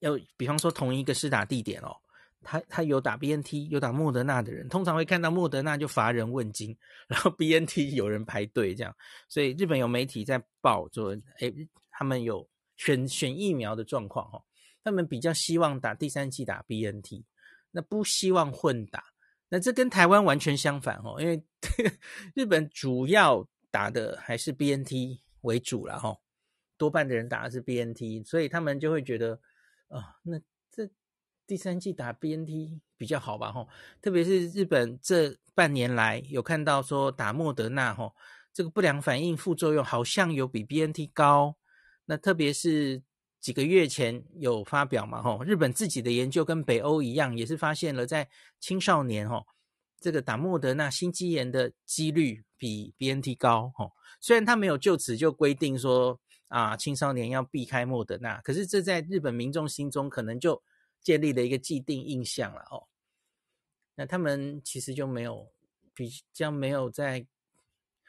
[0.00, 1.96] 要比方说同一个施打地点哦。
[2.42, 6.74] 他他有打 BNT 有打莫德纳的人，通常会看到莫德纳就乏人问津，
[7.06, 8.96] 然后 BNT 有人排队这样，
[9.28, 11.52] 所以日本有媒体在报说，哎，
[11.90, 12.48] 他们有
[12.78, 14.42] 选选疫苗的状况哈，
[14.82, 17.24] 他们比较希望打第三剂打 BNT，
[17.72, 19.04] 那不希望混打，
[19.50, 21.44] 那这跟台湾完全相反哦，因为
[22.34, 26.16] 日本主要打的还是 BNT 为主了哈，
[26.76, 29.40] 多半的人打的是 BNT，所以他们就会觉得
[29.88, 30.38] 啊，那
[30.70, 30.90] 这。
[31.46, 33.66] 第三剂打 BNT 比较好吧，哈，
[34.00, 38.14] 特别是日本这半年来有看到说打莫德纳，哈，
[38.52, 41.56] 这个不良反应副作用好像有比 BNT 高。
[42.04, 43.02] 那特别是
[43.40, 48.28] 几个月前有发表嘛，吼，日本自己的研究跟北欧一样，也是发现了在
[48.60, 49.44] 青少年，吼，
[50.00, 53.92] 这个打莫德纳心肌炎的几率比 BNT 高，吼。
[54.20, 60.62] 虽然他没有就此就规定说啊青少年要避开莫德纳，可是这在日本民众心中可能就。
[61.02, 62.84] 建立了一个既定印象了哦，
[63.94, 65.48] 那他们其实就没有
[65.94, 67.26] 比较没有在，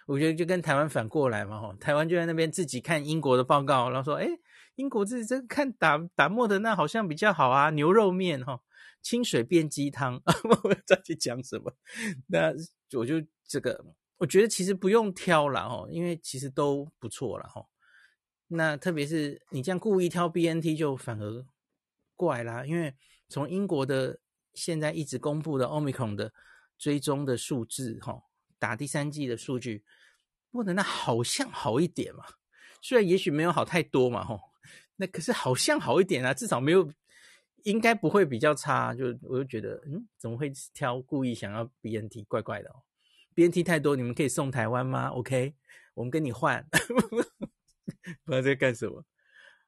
[0.07, 4.27] 我觉得就跟台湾反过来嘛吼，台湾就在那边自己看英国的报告，然后说，哎，
[4.75, 8.59] 英国自己这看打打莫德纳好像比较好啊，牛肉面哈，
[9.01, 10.21] 清水变鸡汤，
[10.63, 11.75] 我再去讲什么？
[12.27, 12.53] 那
[12.97, 13.85] 我就这个，
[14.17, 17.65] 我觉得其实不用挑了哈，因为其实都不错了哈。
[18.47, 21.45] 那特别是你这样故意挑 BNT，就反而。
[22.17, 22.93] 怪啦，因为
[23.29, 24.19] 从英国的
[24.53, 26.31] 现在一直公布的 Omicron 的
[26.77, 28.21] 追踪的数字，哈，
[28.59, 29.83] 打第三剂的数据，
[30.51, 32.23] 莫德纳好像好一点嘛，
[32.79, 34.39] 虽然也许没有好太多嘛，哈，
[34.97, 36.87] 那可是好像好一点啊，至少没有，
[37.63, 42.83] 应该不会比较差，就我就觉得，嗯，怎么会挑故意想要 BNT，怪怪的哦
[43.35, 45.55] ，BNT 太多，你们可以送台湾吗？OK，
[45.93, 46.67] 我们跟你换，
[48.25, 49.05] 不知道在干什么。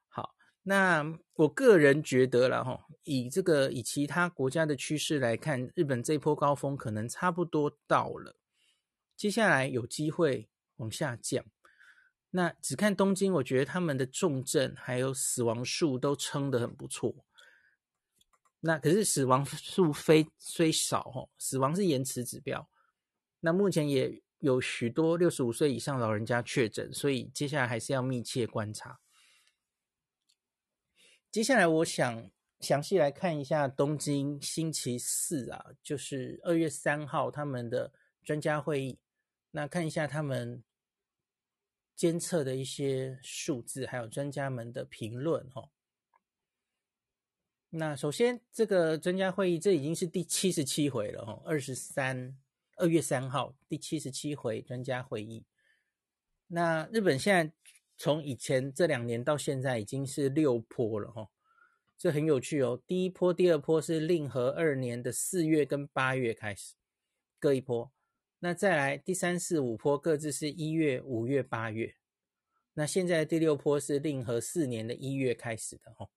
[0.08, 8.36] 好那我个人觉得啦，哈，以这个以其他国家的趋势来看，日本这波高峰可能差不多到了，
[9.16, 11.44] 接下来有机会往下降。
[12.30, 17.24] 那只看东京，我觉得他们的重症还有死亡数都撑得很不错。
[18.66, 22.66] 那可是死亡数非虽少，哦，死亡是延迟指标。
[23.40, 29.00] 那目前也有许多六十五岁以上老人家确诊，所以接下来还是要密切观察。
[31.30, 38.98] 接下来，我想详细来看一下东京星期四啊，就是二月三号他们的专家会议。
[39.50, 40.64] 那看一下他们
[41.94, 45.68] 监测的一些数字，还有专家们的评论哦。
[47.76, 52.36] 那首先，这个专家会议这已经是第七十七回了哈，二十三
[52.76, 55.44] 二月三号第七十七回专家会议。
[56.48, 57.52] 那日本现在。
[57.96, 61.30] 从以前这两年到现在已经是六波了哈，
[61.96, 62.82] 这很有趣哦。
[62.88, 66.74] 第一波、第二波是令和二年的四月跟八月开始
[67.38, 67.92] 各一波，
[68.40, 71.94] 那再来第三、四、五波各自是一月、五月、八月。
[72.72, 76.08] 那现在第六波是令和四年的一月开始的哈。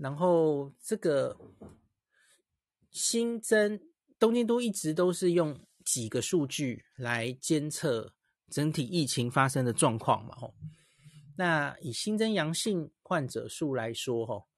[0.00, 1.36] 然后这个
[2.90, 3.78] 新增
[4.18, 8.14] 东京都一直都是用几个数据来监测。
[8.50, 10.52] 整体疫情发生的状况嘛，吼，
[11.36, 14.48] 那以新增阳性患者数来说，吼，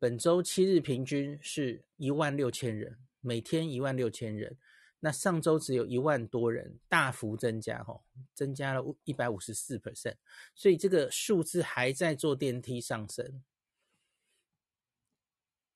[0.00, 4.58] 本周七日平均是一万六千人，每天一万六千人。
[4.98, 8.02] 那上周只有一万多人，大幅增加，吼，
[8.34, 10.16] 增加了一百五十四 percent，
[10.56, 13.44] 所以这个数字还在做电梯上升。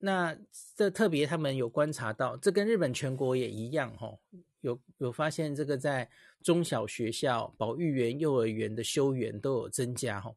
[0.04, 0.36] 那
[0.74, 4.20] 这特别他们有观察到，这跟日本全国也一样，吼，
[4.60, 6.10] 有有发现这个在
[6.42, 10.36] 中小学校、保育园、幼儿园的休园都有增加，吼。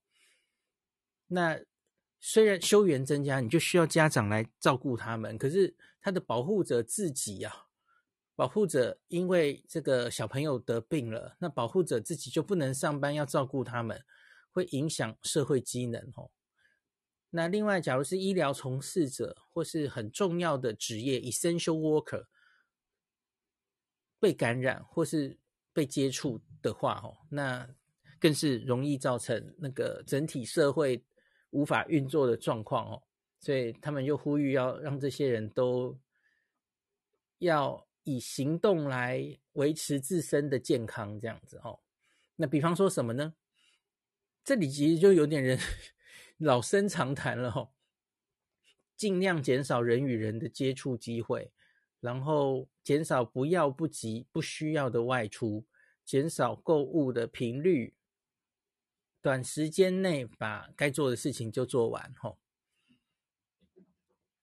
[1.25, 1.59] 那
[2.19, 7.65] 虽然休园增加，你就需要家长来照顾他们，可是他的保护者自己啊。
[8.35, 13.99] 保护者因为这个小朋友得病了，那保护者自己就不能上班，要照顾他们，
[14.51, 16.29] 会影响社会机能哦。
[17.35, 22.25] 那另外，假如是医疗从事者或是很重要的职业 （essential worker）
[24.19, 25.37] 被感染或是
[25.73, 27.69] 被接触的话，哦，那
[28.19, 31.03] 更是容易造成那个整体社会
[31.49, 33.03] 无法运作的状况哦。
[33.39, 35.99] 所以他们又呼吁要让这些人都
[37.39, 37.85] 要。
[38.07, 41.79] 以行动来维持自身的健康，这样子哦。
[42.35, 43.33] 那比方说什么呢？
[44.43, 45.57] 这里其实就有点人
[46.37, 47.71] 老生常谈了哦。
[48.95, 51.51] 尽量减少人与人的接触机会，
[51.99, 55.65] 然后减少不要不急不需要的外出，
[56.03, 57.93] 减少购物的频率，
[59.21, 62.37] 短时间内把该做的事情就做完哦。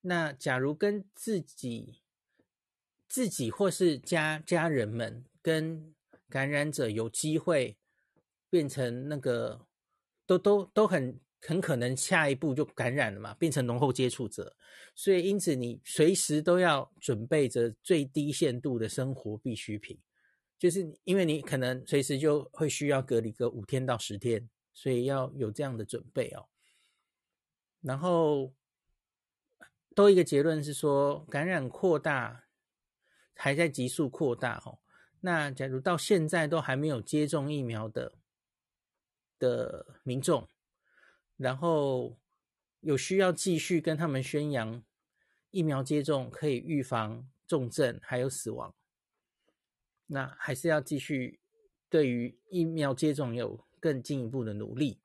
[0.01, 1.99] 那假如跟自己。
[3.05, 5.93] 自己或是家家人们跟
[6.29, 7.77] 感染者有机会
[8.49, 9.67] 变成那个，
[10.25, 14.55] 都都都很很可能下一步就感染了嘛，变成浓厚接触者。
[14.95, 19.99] 所以因此你随时都要准备着最低限度的生活必需品，
[20.57, 26.47] 就是因为你可能随时就会需要隔离个五天到十天，所以要有这样的准备哦。
[27.81, 28.53] 然后
[29.95, 32.41] 多一个结论是说，感染扩大。
[33.35, 34.77] 还在急速扩大哦。
[35.19, 38.13] 那假如到现在都还没有接种疫苗的
[39.39, 40.47] 的民众，
[41.43, 42.17] 然后
[42.79, 44.81] 有需要继续跟他们宣扬
[45.51, 48.73] 疫苗接种可以预防重症还有死亡，
[50.07, 51.39] 那还是要继续
[51.89, 54.99] 对于疫苗接种有更进一步的努力。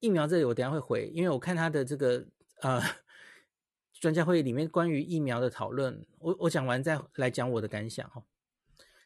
[0.00, 2.26] 疫苗这里我等下会回，因为我看他的这个
[2.60, 2.80] 呃。
[4.00, 8.22] 专家会议里面关于疫苗的讨论，我我讲完再来讲我的感想哦。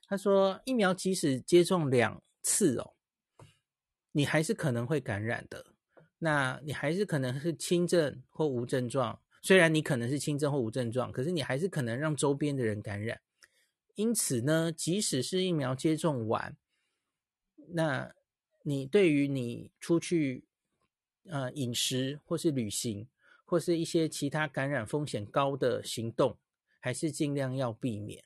[0.08, 2.94] 他说，疫苗即使接种两次哦，
[4.12, 5.66] 你还是可能会感染的。
[6.18, 13.20] 那你还是可能是轻症或无症状，虽然你可能是轻症或无症状，可是你还是可能让周边的人感染。
[13.94, 16.56] 因此呢，即使是疫苗接种完，
[17.68, 18.14] 那
[18.62, 20.44] 你对于你出去
[21.24, 23.08] 呃饮食或是旅行。
[23.50, 26.36] 或是一些其他感染风险高的行动，
[26.80, 28.22] 还是尽量要避免。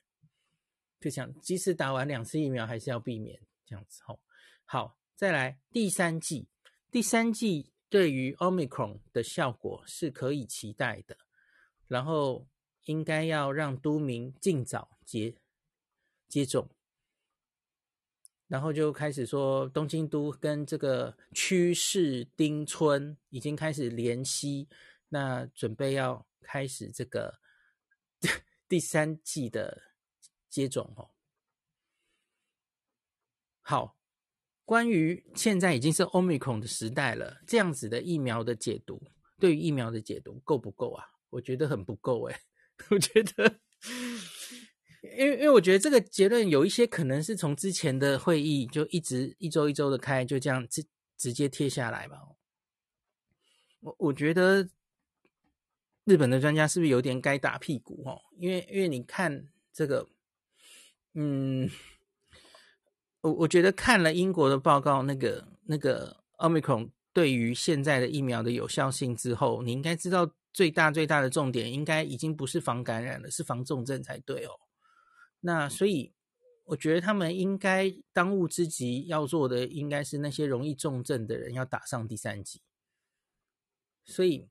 [0.99, 4.01] 就想，即使打完两次疫苗，还是要避免这样子。
[4.03, 4.19] 吼，
[4.65, 6.49] 好，再来第三季，
[6.91, 11.17] 第三季对于 Omicron 的效果是可以期待的。
[11.87, 12.45] 然后
[12.87, 15.37] 应该要让都民尽早接
[16.27, 16.69] 接种。
[18.47, 24.67] 然后就开始说，东京都跟这个区市町村已经开始联系。
[25.07, 27.39] 那准备要开始这个
[28.67, 29.83] 第三季的
[30.49, 31.09] 接种哦。
[33.61, 33.95] 好，
[34.65, 39.01] 关于现在已经是 Omicron 的时代了，这样子的疫苗的解读，
[39.39, 41.05] 对于疫苗的解读够不够啊？
[41.29, 42.35] 我觉得很不够诶。
[42.89, 43.59] 我觉得，
[45.17, 50.85] 因为因为我觉得这个结论有一些可能是从之前的会议就一直一周一周的开，就这样直
[51.17, 52.17] 直接贴下来吧。
[53.81, 54.69] 我我觉得。
[56.05, 58.19] 日本的专家是不是有点该打屁股哦？
[58.37, 60.09] 因为因为你看这个，
[61.13, 61.69] 嗯，
[63.23, 74.51] 我我觉得看了英国的报告，那个那个 Omicron 对于现在的疫苗的有效性之后，你应该知道最大最大的重点应该已经不是防感染了，是防重症才对哦。
[75.39, 76.13] 那所以
[76.65, 82.61] 我觉得他们应该当务之急要做的，应该是那些容易重症的人要打上第三剂。
[84.05, 84.47] 所以。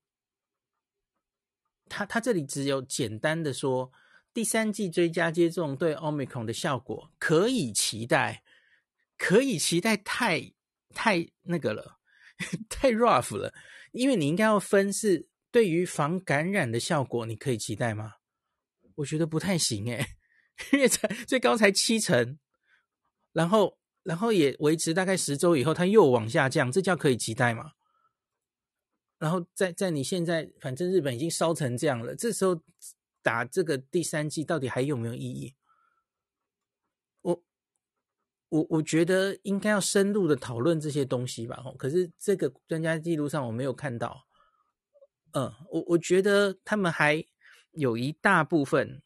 [1.88, 3.92] 他他这里只有简单的说，
[4.32, 8.42] 第三剂追加接种对 Omicron 的效果可以期待，
[9.22, 10.52] 可以期待太
[10.92, 12.00] 太那个了，
[12.68, 13.54] 太 rough 了，
[13.92, 18.14] 因为你应该要分是对于防感染的效果，你可以期待吗？
[18.96, 20.04] 我觉得不太行诶，
[20.72, 22.36] 因为才最高才七成，
[23.32, 27.74] 然后然后也维持大概十周以后，它又往下降，这叫可以期待吗？
[29.20, 32.60] 然后在在你现在，反正日本已经烧成这样了，这时候
[33.22, 35.54] 打这个第三剂到底还有没有意义？
[38.53, 41.64] 我我觉得应该要深入的讨论这些东西吧。
[41.78, 44.26] 可是这个专家记录上我没有看到。
[45.32, 47.24] 嗯，我我觉得他们还
[47.70, 49.00] 有一大部分，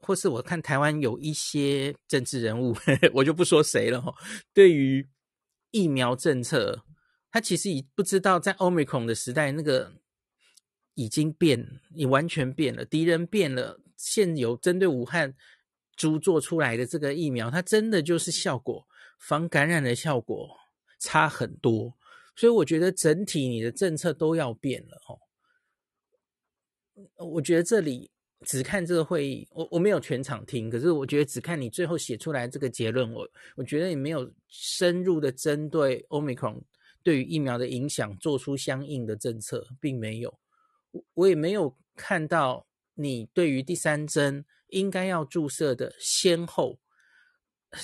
[0.00, 2.76] 或是我看台湾有一些政治人物，
[3.14, 4.02] 我就不说谁了。
[4.02, 4.14] 哈，
[4.52, 5.08] 对于
[5.70, 6.84] 疫苗政策，
[7.30, 9.94] 他其实已不知道在 Omicron 的时代，那个
[10.92, 15.34] 已经变，已完全变了，敌人变了，现有针对武汉。
[15.96, 18.86] 猪做出来的这个疫苗，它真的就是效果
[19.18, 20.48] 防感染的效果
[20.98, 21.94] 差很多，
[22.34, 25.18] 所以我觉得整体你的政策都要变了哦。
[27.16, 28.10] 我觉得这里
[28.44, 36.62] 只看这个会议，我我没有全场听，可是我觉得只看你最后写出来这个结论，我我觉得你没有深入的针对 Omicron
[37.02, 40.38] 对于疫苗的影响做出相应的政策，并没有，
[41.14, 44.44] 我也没有看到你对于第三针。
[44.72, 46.80] 应该要注射的先后，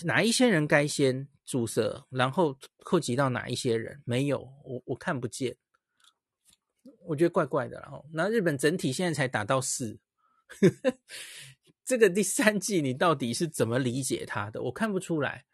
[0.05, 4.03] 哪一些人该先注射，然后扩及到哪一些人？
[4.05, 5.57] 没有，我我看不见，
[7.07, 7.79] 我觉得怪怪的。
[7.81, 10.01] 然后，那日本整体现在才打到四，
[11.85, 14.63] 这个第三季你到底是怎么理解它的？
[14.63, 15.45] 我看不出来。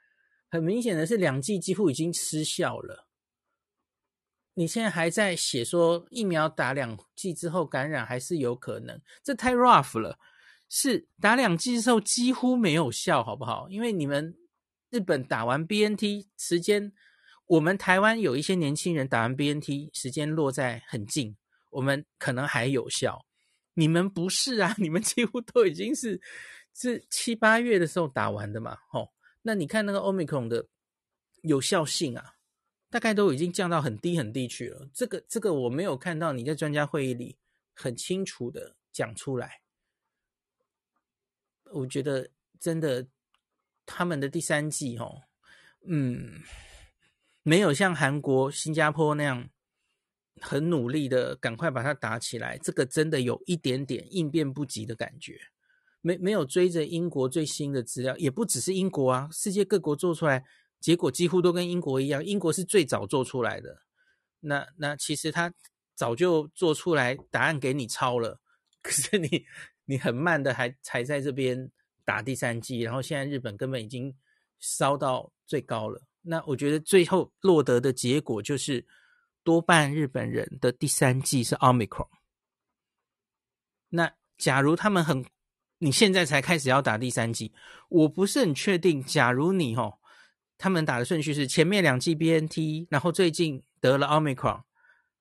[0.51, 3.09] 很明显的是，两季几乎已经失效了。
[4.55, 10.17] 你现在还在写说疫苗打两剂之后感染还是有可能，这太 rough 了。
[10.77, 13.69] 是打两剂之后几乎没有效，好不好？
[13.71, 14.37] 因为你们
[14.91, 16.93] 日本打完 BNT 时间，
[17.47, 21.37] 我们台湾有一些年轻人打完 BNT 时间落在很近，
[21.71, 23.25] 我们可能还有效。
[23.75, 26.21] 你们不是啊，你们几乎都已经是
[26.75, 29.13] 是七八月的时候打完的嘛，吼。
[29.43, 30.67] 那你看那个 Omicron 的
[31.43, 32.33] 有效性啊，
[32.91, 34.91] 大概都已经降到很低很低去了。
[34.93, 37.37] 这个这个我没有看到你在专家会议里
[37.77, 39.61] 很清楚的讲出来。
[41.75, 43.07] 我觉得真的，
[43.85, 45.23] 他们的第三季哦，
[45.87, 46.41] 嗯，
[47.43, 49.51] 没有像韩国、新加坡那样
[50.41, 52.57] 很努力的赶快把它打起来。
[52.59, 55.41] 这个真的有一点点应变不及的感觉，
[56.01, 60.45] 没没有追着英国最新的资料，也不只是英国啊，世界各国做出来
[60.79, 62.25] 结果几乎都跟英国一样。
[62.25, 63.83] 英国是最早做出来的，
[64.39, 65.53] 那那其实他
[65.97, 68.41] 早就做出来答案给你抄了，
[68.81, 69.45] 可是你。
[69.85, 71.71] 你很慢的还才在这边
[72.05, 74.15] 打第三剂，然后现在日本根本已经
[74.59, 76.03] 烧到最高了。
[76.23, 78.87] 那我觉得最后落得的结果就是，
[79.43, 82.09] 多半日本人的第三剂是 Omicron。
[83.91, 85.25] 那假如他们很，
[85.79, 87.53] 你现在才开始要打第三剂，
[87.89, 89.05] 我不是很确定。
[89.05, 89.99] 假如你哦，
[90.57, 94.63] 他们打的顺序是前面两剂 BNT，然后最近得了 Omicron，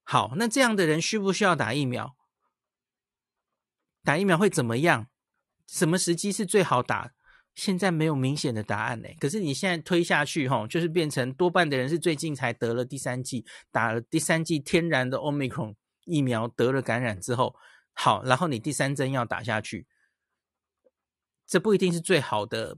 [0.03, 2.15] 好，那这样的人需不需要打疫苗？
[4.03, 5.07] 打疫苗会怎么样？
[5.67, 7.13] 什么时机是最好打？
[7.55, 9.07] 现在没有明显的答案呢。
[9.19, 15.75] 可是你现在推下去，吼，就是变成多半的人是最近才得了第三剂，打了第三剂天然的 Omicron
[16.05, 17.55] 疫苗，得了感染之后，
[17.93, 19.87] 好，然后你第三针要打下去，
[21.45, 22.77] 这不一定是最好的，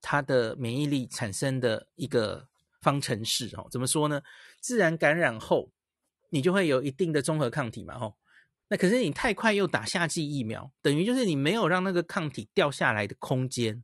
[0.00, 2.48] 它的免疫力产生的一个
[2.80, 3.66] 方程式哦。
[3.70, 4.22] 怎么说呢？
[4.60, 5.72] 自然感染后，
[6.30, 8.16] 你就会有一定的综合抗体嘛，吼。
[8.72, 13.82] 那可是你太快又打夏季疫苗，等于就是你没有让那个抗体掉下来的空间，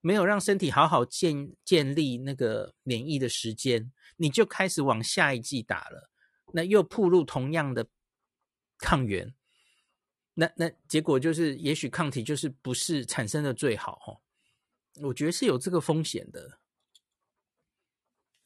[0.00, 6.12] 没有让身体好好建建立那个免疫的时间，你就开始往下一季打了，
[6.52, 7.88] 那又暴露同样的
[8.78, 9.34] 抗原，
[10.34, 14.22] 那那结果就是也许抗体就是不是产生的最好哦，
[15.08, 16.60] 我觉得是有这个风险的，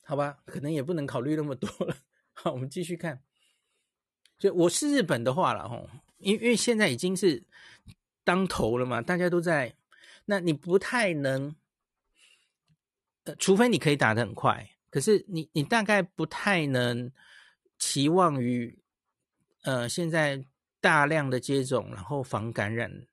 [0.03, 1.95] 好吧，可能也不能考虑那么多了，
[2.33, 3.23] 好，我们继续看。
[4.39, 7.43] 就我是日本的话了吼，因因为现在已经是
[8.23, 9.75] 当头了嘛，大家都在，
[10.27, 11.57] 那你不太能，
[13.25, 17.11] 呃，除非你可以打得很快，可是你你大概不太能
[17.79, 18.79] 期望于，
[19.63, 20.45] 呃，现在
[20.81, 23.07] 大量的接种然后防感染，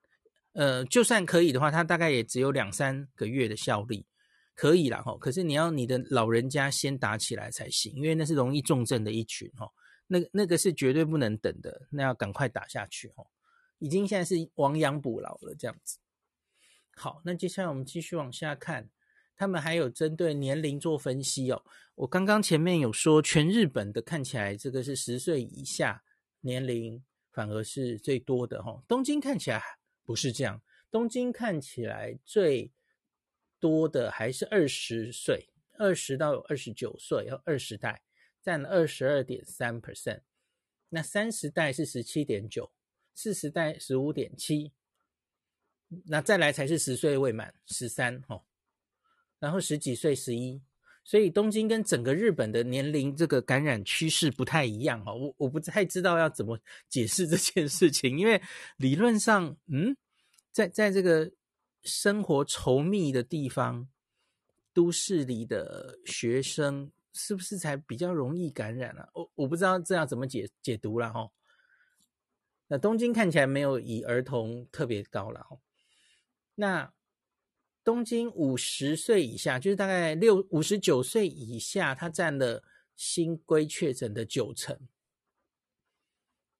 [0.53, 4.05] 呃，就算可以的话，它大概也只有两三个月的效力，
[4.53, 9.73] 可以啦吼，可是你要你的老人家先打起来才行，因为那是容易重症的一群吼。
[10.07, 13.27] 那那个是绝对不能等的，那要赶快打下去哦！
[13.79, 15.97] 已经现在是亡羊补牢了，这样子。
[16.95, 18.89] 好，那接下来我们继续往下看，
[19.35, 21.63] 他们还有针对年龄做分析哦。
[21.95, 26.03] 我刚刚前面有说，全日本的看起来这个是十岁以下
[26.41, 28.83] 年龄反而是最多的哈。
[28.87, 29.61] 东京看起来
[30.03, 32.71] 不是这样，东京看起来最
[33.59, 38.03] 多的还是二十岁，二十到二十九岁，要二十代。
[38.45, 40.21] 占了二十二点三 percent，
[40.89, 42.71] 那三十代是十七点九，
[43.15, 44.71] 四十代十五点七，
[46.05, 48.43] 那再来才是十岁未满十三哦，
[49.39, 50.61] 然后十几岁十一，
[51.03, 55.11] 所以东京跟整个日本的年龄这个感染趋势不太一样哈。
[55.11, 58.39] 我我不太知道要怎么解释这件事情，因为
[58.77, 59.97] 理论上，嗯，
[60.51, 61.31] 在在这个
[61.81, 63.89] 生活稠密的地方，
[64.71, 69.09] 都市里的学生是不是才比较容易感染啊？
[69.13, 71.31] 我我不知道这样怎么解解读了哈。
[72.67, 75.57] 那东京看起来没有以儿童特别高了哈。
[76.55, 76.93] 那
[77.83, 82.63] 东京五十岁以下，就是大概六五十九岁以下，它占了
[82.95, 84.87] 新规确诊的九成。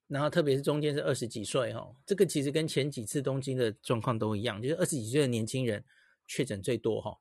[0.08, 5.84] 然后特别是中间是二十几岁哈，这个其实跟前几次东京的状况都一样，就是二十几岁的年轻人
[6.28, 7.20] 确诊最多哈。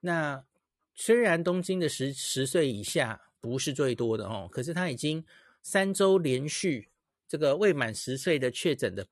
[0.00, 0.44] 那
[1.04, 5.26] 虽然东京的十十岁以下不是最多的哦，可是它已经
[5.60, 6.92] 三周连续
[7.26, 9.08] 这个未满十岁的确诊的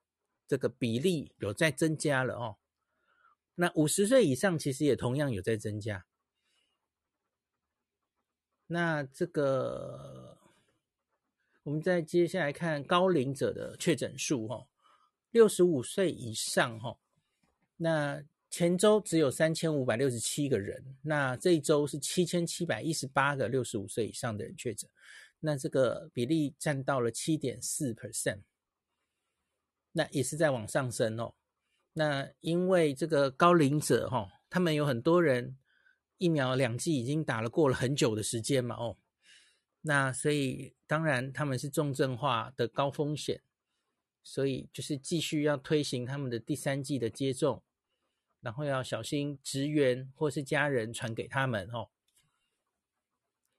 [0.46, 2.58] 这个比例有在增加了哦。
[3.56, 6.06] 那五十岁以上其实也同样有在增加。
[8.68, 10.38] 那这个
[11.64, 14.68] 我们再接下来看高龄者的确诊数哦，
[15.32, 16.96] 六十五岁以上哈，
[17.78, 18.22] 那。
[18.50, 24.90] 前周只有三千五百六十七个人，那这一周是七千七百一十八个六十五岁以上的人确诊，
[25.38, 28.40] 那这个比例占到了七点四 percent，
[29.92, 31.34] 那也是在往上升哦。
[31.92, 35.56] 那因为这个高龄者哈，他们有很多人
[36.18, 38.96] 疫苗两剂已经打了过了很久的时间嘛哦，
[39.82, 43.42] 那所以当然他们是重症化的高风险，
[44.24, 47.62] 所以就是继续要推行他们的第三剂的接种。
[48.40, 51.88] 然后要小心职员或是家人传给他们哦。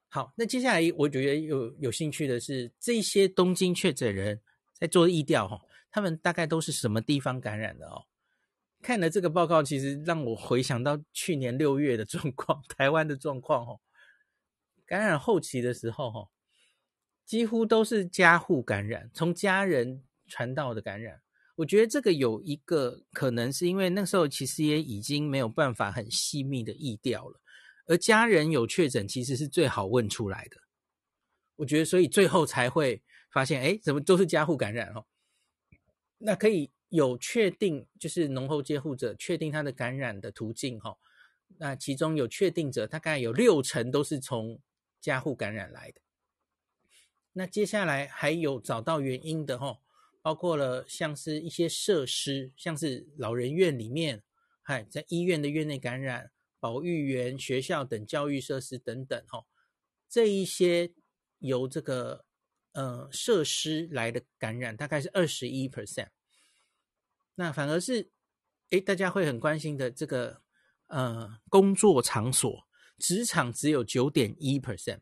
[0.10, 4.42] 好，那接下来我觉得有有兴趣的是，这些东京确诊人
[4.74, 8.06] 在做疫调哈，他们大概都是什么地方感染的哦？
[8.82, 13.80] 看了这个报告，其实让我回想到去年六月的状况， 台湾的状况哦。
[14.86, 16.30] 感染后期的时候哈，
[17.24, 21.22] 几乎都是家户感染，从家人传到的感染。
[21.62, 27.40] 我觉得这个有一个可能是因为那时候其实也已经没有办法很细密的疫调了，
[27.86, 30.58] 而家人有确诊其实是最好问出来的。
[31.58, 35.06] 我觉得所以最后才会发现，哎，怎么都是家户感染哦？
[36.18, 40.98] 那可以有确定，就是浓厚接触者确定他的感染的途径哈。
[41.60, 44.60] 那其中有确定者大概有六成都是从
[45.00, 46.02] 家户感染来的。
[47.34, 49.78] 那接下来还有找到原因的哈。
[50.22, 54.22] 包括了像是一些设施，像是老人院里面，
[54.62, 59.46] 嗨，在医院的院内感染、保育园、学校等教育设施等等，哈，
[60.08, 60.92] 这一些
[61.40, 62.26] 由这个
[62.74, 66.10] 呃设施来的感染大概是二十一 percent，
[67.34, 68.12] 那反而是
[68.70, 70.44] 诶大家会很关心的这个
[70.86, 72.68] 呃工作场所、
[73.00, 75.00] 职场只有九点一 percent，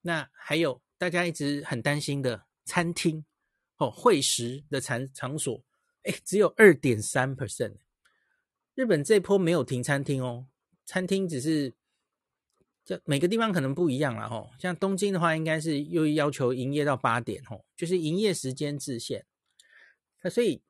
[0.00, 3.26] 那还有大家一直很担心的餐厅。
[3.78, 5.64] 哦，会食的场场所，
[6.02, 7.74] 哎，只有二点三 percent。
[8.74, 10.46] 日本这波没有停餐厅哦，
[10.84, 11.72] 餐厅只是，
[12.84, 14.28] 这每个地方可能不一样啦。
[14.28, 19.26] 吼，像东京的话，应该是又要求营业到八点，哦，就是营业时间制限。
[20.22, 20.62] 那所以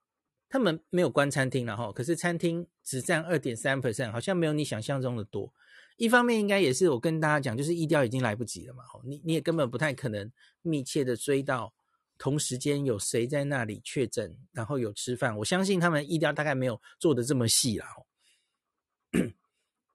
[0.48, 5.52] 他们没有关餐厅了，吼，可是餐厅只占二点三 percent，好像没有你想象中的多。
[5.96, 10.30] 一方面应该也是我跟大家讲，就是疫调已经来不及了嘛，你你也根本不太可能
[10.62, 11.74] 密切的追到。
[12.16, 15.36] 同时间有谁在那里确诊，然后有吃饭？
[15.38, 17.86] 我相信他们医疗大概没有做的这么细啦。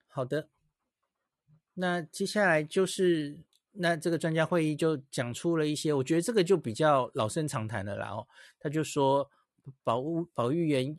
[0.07, 0.49] 好的，
[1.75, 3.39] 那接下来就是
[3.71, 8.09] 那这个专家会议就讲出了一些，我觉得这个就比较老生常谈的啦。
[8.09, 8.27] 哦，
[8.59, 9.29] 他就说
[9.83, 10.97] 保护保育园、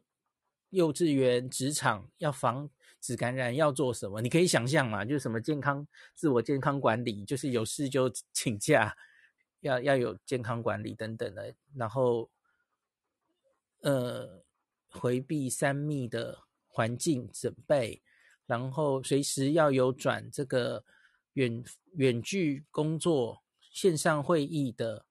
[0.70, 4.22] 幼稚园、职场要防止感染要做什么？
[4.22, 8.96] 你可以想象嘛，就是什么健康自我健康管理，就是有事就请假。
[9.60, 12.30] 要要有健康管理等等的，然后，
[13.80, 14.42] 呃，
[14.88, 18.02] 回避三密的环境准备，
[18.46, 20.84] 然后随时要有转这个
[21.34, 25.04] 远远距工作、线上会议的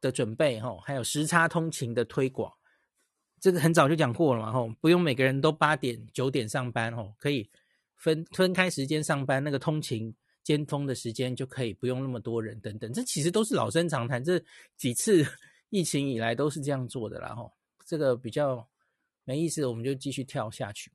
[0.00, 2.54] 的准备，哈，还有时差通勤的推广，
[3.38, 7.50] 这个很早就讲过了嘛，哈，不用每个人都八点九点上班，哈，可以
[7.94, 10.14] 分分开时间上班，那个通勤。
[10.42, 14.22] 尖峰的时间就可以不用那么多人，等等，这其实都是老生常谈。
[14.22, 14.42] 这
[14.76, 15.24] 几次
[15.70, 17.52] 疫情以来都是这样做的啦，吼，
[17.84, 18.68] 这个比较
[19.24, 20.92] 没意思，我们就继续跳下去。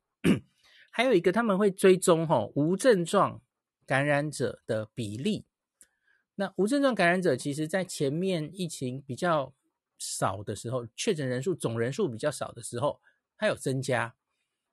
[0.90, 3.40] 还有一个，他们会追踪吼无症状
[3.84, 5.44] 感染者的比例。
[6.34, 9.54] 那无症状感染者，其实在前面疫情比较
[9.98, 13.00] 少的时候，确诊人数总人数比较少的时候，
[13.38, 14.14] 它有增加。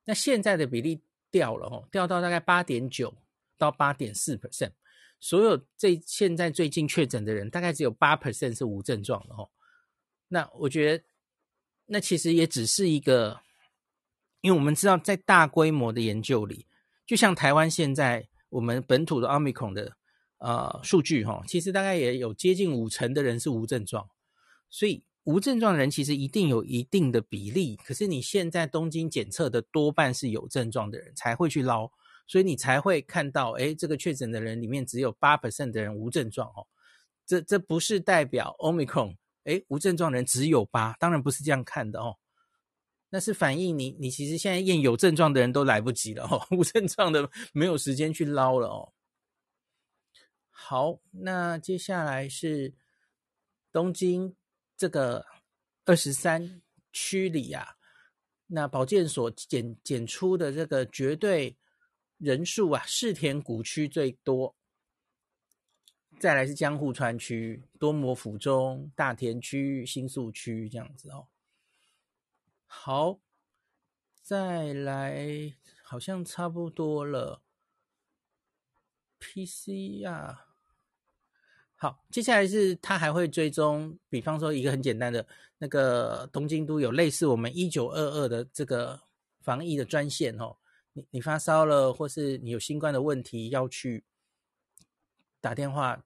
[0.04, 3.14] 那现在的比例掉了哦，掉到大概八点九
[3.58, 4.72] 到八点四 percent。
[5.20, 9.48] 所有这现在最近确诊的人，大概只有八 percent 是无症状的哦。
[10.28, 11.04] 那我觉得，
[11.86, 13.40] 那其实也只是一个，
[14.42, 16.66] 因为我们知道，在大规模的研究里，
[17.06, 19.96] 就像台湾现在我们本土的 Omicron 的
[20.38, 24.10] 呃数据哈，其实大概也有接近五成的人是无症状，
[24.68, 27.76] 所以无症状的人其实一定有一定的比例。
[27.76, 31.90] 可是你现在东京检测的多半是有症状的人才会去捞。
[32.26, 36.66] 所以你才会看到，哎，这个确诊的人里面只有八 percent 的人无症状哦。
[37.26, 42.16] 这这不是代表 Omicron，哎，无症状的人只有八，当然不是这样看的哦。
[43.10, 48.92] 那是反映你你其实现在验有症状的人都来不及了哦，无症状的没有时间去捞了哦。
[50.50, 52.74] 好，那接下来是
[53.70, 54.34] 东京
[54.76, 55.26] 这个
[55.84, 57.76] 二十三区里啊，
[58.46, 61.58] 那保健所检检出的这个绝对。
[62.18, 64.54] 人数啊，世田谷区最多，
[66.18, 71.26] 再来是江户川区、多摩府中、大田区、新宿区这样子哦。
[72.66, 73.18] 好，
[74.22, 77.42] 再来好像差不多了。
[79.18, 80.46] PC 啊，
[81.76, 85.26] 好，接下来是他还会追踪，比方说一个很简单的
[85.58, 89.00] 那个东京都有类似我们一九二二的这个
[89.40, 90.56] 防疫的专线哦。
[90.94, 94.02] 你你发烧了，或是你有新冠的问题要去
[95.40, 96.04] 打电话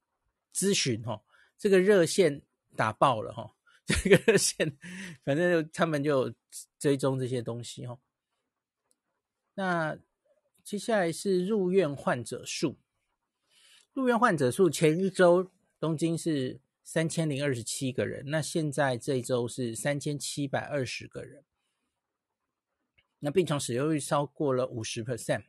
[0.53, 1.23] 咨询哈，
[1.57, 2.43] 这个热线
[2.75, 3.55] 打爆了哈，
[3.87, 4.77] 这个热线
[5.23, 6.35] 反正就他们就
[6.79, 7.99] 追踪这些东西哈。
[9.55, 9.99] 那
[10.65, 12.77] 接下来是入院患者数，
[13.93, 21.45] 入院患者数前一周东京是三千零二十七个人，那现在这一周是三千七百二十个人。
[23.21, 25.45] 那病床使用率超过了五十 percent，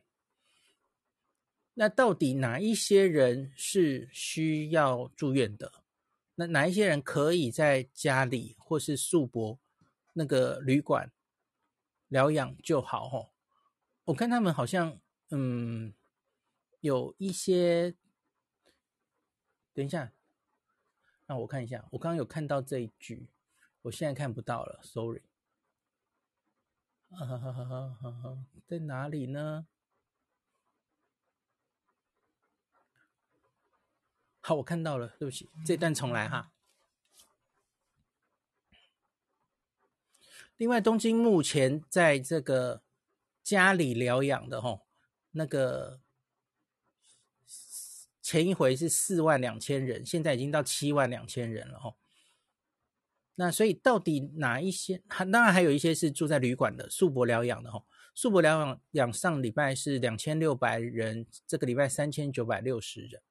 [1.74, 5.72] 那到底哪一些人是需要住院的？
[6.34, 9.58] 那哪一些人可以在家里或是宿泊
[10.14, 11.12] 那个旅馆
[12.08, 13.08] 疗养就好？
[13.08, 13.32] 吼，
[14.06, 15.94] 我看他们好像嗯
[16.80, 17.94] 有一些，
[19.72, 20.12] 等一下，
[21.26, 23.28] 让我看一下，我刚刚有看到这一句，
[23.82, 25.22] 我现在看不到了，sorry。
[27.10, 28.38] 啊哈哈哈哈哈！
[28.66, 29.66] 在哪里呢？
[34.40, 36.52] 好，我看到了，对不起，这段重来哈。
[40.56, 42.82] 另外，东京目前在这个
[43.42, 44.86] 家里疗养的吼，
[45.32, 46.00] 那个
[48.22, 51.96] 前一回是四万两千人，现在已经到七万两千人了吼。
[53.36, 55.02] 那所以到底哪一些？
[55.08, 57.82] 当然还有一些是住在旅馆的宿泊疗养的哈。
[58.14, 63.22] 宿泊疗养养上礼拜是两千六百人，这个礼拜三千九百六十人。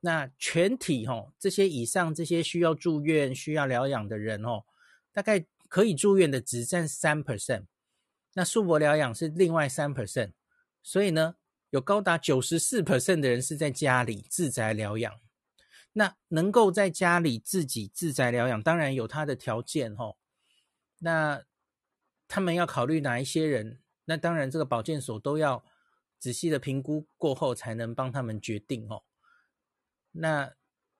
[0.00, 4.64] 那全体哈这些以上这些需要住院需要疗养的人哦，
[5.12, 7.64] 大概可以住院的只占三 percent。
[8.34, 10.32] 那宿泊疗养是另外三 percent，
[10.82, 11.34] 所以呢，
[11.70, 15.12] 有高达九十四 percent 的人是在家里自宅疗养。
[15.92, 20.16] 那能够在家里自己自宅疗养，当然有他的条件吼。
[20.98, 21.44] 那
[22.28, 23.80] 他们要考虑哪一些人？
[24.04, 25.64] 那当然这个保健所都要
[26.18, 29.02] 仔细的评估过后，才能帮他们决定哦。
[30.12, 30.54] 那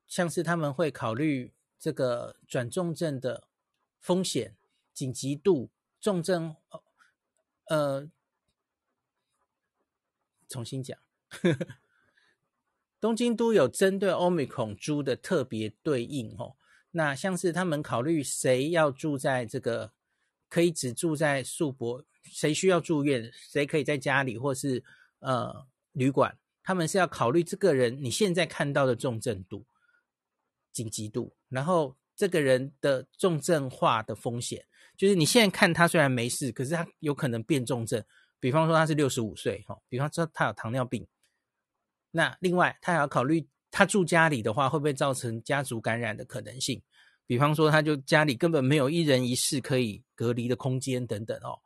[0.07, 3.49] 像是他们会考虑这个转重症的
[3.99, 4.57] 风险、
[4.93, 5.70] 紧急度、
[6.01, 6.57] 重症，
[7.66, 8.09] 呃，
[10.49, 10.99] 重新讲。
[13.01, 16.55] 东京都有针对 Omicron 猪的特别对应哦，
[16.90, 19.92] 那像是他们考虑谁要住在这个，
[20.51, 24.84] 可以只住在宿泊，谁需要住院，谁可以在家里或是
[25.20, 29.64] 呃旅馆，他们是要考虑这个人你现在看到的重症度、
[30.70, 34.66] 紧急度，然后这个人的重症化的风险，
[34.98, 38.05] 就是你现在看他虽然没事，可是他有可能变重症，
[38.38, 41.09] 比方说他是六十五岁哈，比方说他有糖尿病。
[42.11, 46.82] 那另外，他还要考虑他住家里的话，会不会造成家族感染的可能性？
[47.26, 51.61] 比方说，他就家里根本没有一人一室可以隔离的空间等等哦。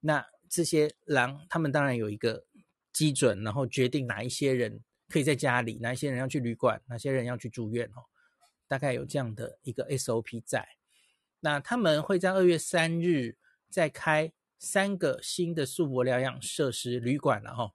[0.00, 2.46] 那这些人，他们当然有一个
[2.92, 8.00] 基准，然后决定哪一些人可以在家里，哪一些人要去旅馆，哪些人要去住院哦。
[8.68, 10.66] 大概有这样的一个 SOP 在。
[11.40, 13.36] 那他们会在二月三日
[13.68, 17.72] 再开三个新的宿泊疗养设施旅馆了哈。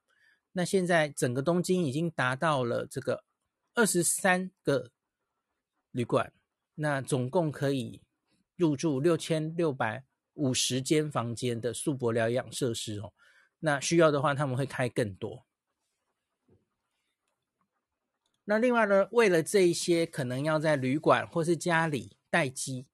[0.54, 3.24] 那现在整个东京已经达到了这个
[3.74, 4.92] 二十三个
[5.92, 6.34] 旅馆，
[6.76, 8.02] 那总共可以
[8.56, 13.14] 入住六千六百五十间房间的宿泊疗养设施哦。
[13.60, 15.46] 那需要的话，他们会开更多。
[18.46, 22.88] 那另外呢，为了这一些可能要在旅馆或是家里待机，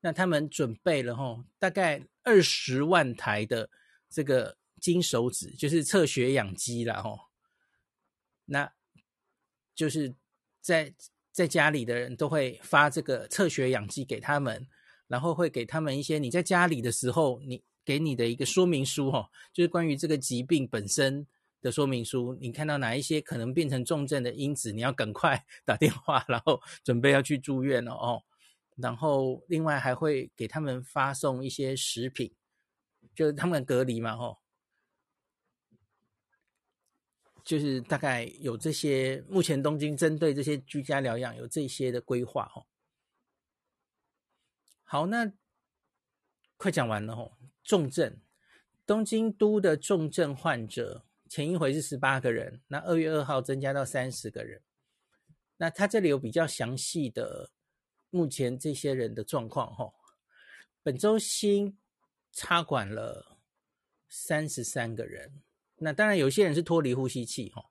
[0.00, 3.70] 那他们准备了吼，大概二十万台的
[4.08, 7.18] 这个金手指，就是测血氧机了吼。
[8.46, 8.72] 那
[9.74, 10.14] 就是
[10.60, 10.94] 在
[11.32, 14.66] 在家里的人都会发这个测血氧机给他们，
[15.06, 21.26] 然后会给他们一些你在家里的时候，你给你的一个说明书吼，就是关于这个疾病本身。
[21.64, 28.22] 的说明书，你看到哪一些可能变成重症的因子，你要赶快 打电话，然后准备要去住院了哦。
[28.76, 32.34] 然后另外还会给他们发送一些食品，
[33.14, 34.40] 就是他们隔离嘛，吼，
[37.44, 39.22] 就是大概有这些。
[39.28, 42.66] 目前东京针对这些居家疗养有这些的规划，哦。
[44.82, 45.32] 好，那
[46.56, 47.32] 快讲完了，哦。
[47.62, 48.20] 重症，
[48.84, 51.04] 东京都的重症患者。
[51.28, 54.62] 前一回是十八个人，那二月二号增加到三十个人。
[55.56, 57.50] 那他这里有比较详细的
[58.10, 59.92] 目前这些人的状况哈。
[60.82, 61.78] 本周新
[62.30, 63.38] 插管了
[64.08, 65.42] 三十三个人，
[65.76, 67.64] 那当然有些人是脱离呼吸器哈。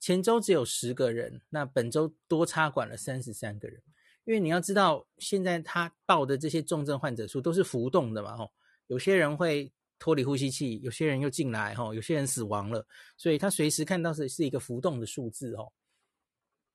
[0.00, 3.82] 前周只有十个人，那本周多插管了三十三个人。
[4.24, 8.50] 因为你要知道，现在他报的这些重症患者数都是浮动的嘛哈，
[8.86, 9.72] 有些人会。
[10.00, 12.86] 脱离呼吸器，有些人又进来哈，有些人死亡了，
[13.16, 15.72] 所以他随时看到是是一个浮动的数字哦。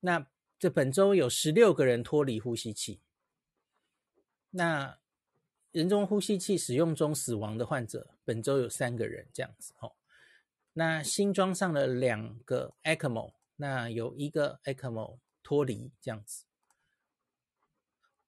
[0.02, 0.28] 那
[0.60, 3.00] 这本周有十六个人脱离呼吸器，
[4.50, 4.98] 那
[5.72, 9.94] 人中呼吸器使用中死亡的患者本周有三个人这样子哦。
[10.74, 16.46] 那新装上了两个 ECMO，那有一个 ECMO 脱离这样子。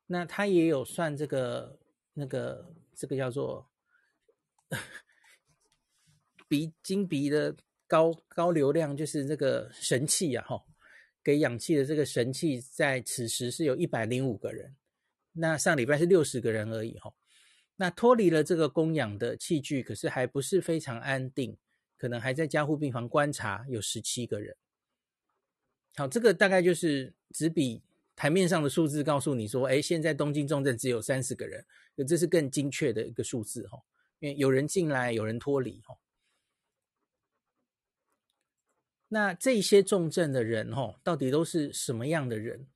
[0.07, 1.79] 那他也有算这个
[2.13, 3.69] 那个这个叫做。
[6.47, 7.55] 鼻经鼻的
[7.87, 10.63] 高高流量就是这个神器啊，哈，
[11.23, 14.75] 给氧气的这个神器，在此时是有一百零五个人，
[15.33, 17.13] 那上礼拜是六十个人而已，哈。
[17.77, 21.57] 那脱离了这个供氧的器具，可是还不是非常安定，
[21.97, 24.55] 可能还在加护病房观察，有十七个人。
[25.95, 27.81] 好，这个大概就是只比
[28.15, 31.65] 台面上的数字告诉你说，哎，现在东京重症只有三十个人，
[32.07, 33.81] 这是更精确的一个数字，哈。
[34.19, 35.97] 因为有人进来，有人脱离，哈。
[39.09, 42.67] 那这些重症的人，哈，到底都是什么样的人？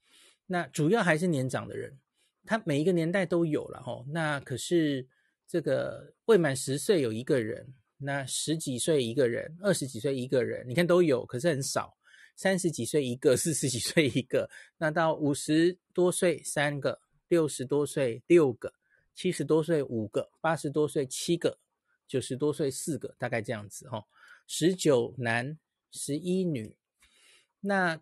[0.45, 1.97] 那主要还是年长的人，
[2.45, 4.05] 他每一个年代都有了，哈。
[4.09, 5.07] 那可是
[5.47, 11.95] 这个未满十岁有一个人，那十几岁一个人，二十几岁一个人，你看都有，可是很少。
[12.35, 18.73] 三十几岁一个，四十几岁一个，那到五十多岁三个，六十多岁六个。
[19.13, 21.59] 七十多岁五个，八十多岁七个，
[22.07, 24.05] 九十多岁四个，大概这样子哈。
[24.47, 25.59] 十九男，
[25.91, 26.77] 十一女。
[27.59, 28.01] 那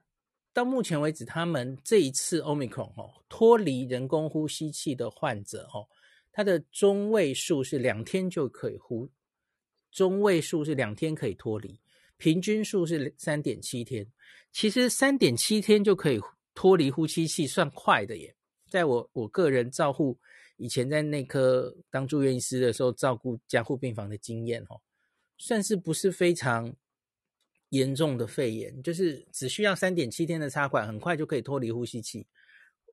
[0.54, 5.90] 到目前为止，他们这一次 Omicron 哦，脱离人工呼吸器的患者哦，
[6.32, 9.10] 他的中位数是两天就可以呼，
[9.98, 11.80] 中位数是两天可以脱离，
[12.18, 14.06] 平均数是三点七天。
[14.52, 16.22] 其实三点七天就可以
[16.54, 18.36] 脱离呼吸器，算快的耶。
[18.70, 20.16] 在我我个人照护。
[20.58, 24.80] 以前在内科当住院医师的时候，照顾加护病房的经验哦，
[25.40, 26.76] 算是不是非常
[27.70, 32.28] 严重的肺炎，就是只需要三点七天的插管，很快就可以脱离呼吸器。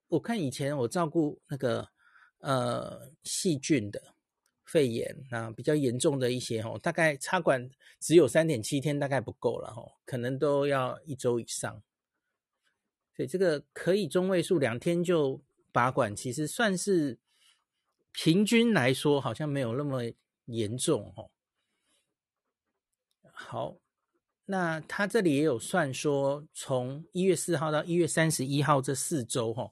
[0.09, 1.87] 我看以前我照顾那个
[2.39, 4.15] 呃细菌的
[4.65, 11.83] 肺炎啊，比较严重的一些哦，大概插管只有三点七天，大概不够了哦，可能都要一周以上。
[13.17, 15.41] 所以这个可以中位数两天就
[15.71, 17.19] 拔管，其实算是。
[18.17, 20.05] 平均来说，好像没有那么
[20.45, 21.29] 严重哦。
[23.33, 23.77] 好，
[24.45, 29.69] 那他这里也有算说，从一月四号到一月三十一号这四周哈，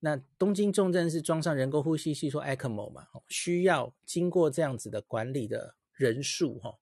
[0.00, 6.78] 那东京重症是装上人工呼吸器说 ECMO 嘛，需要经过这样子的管理的人数哈，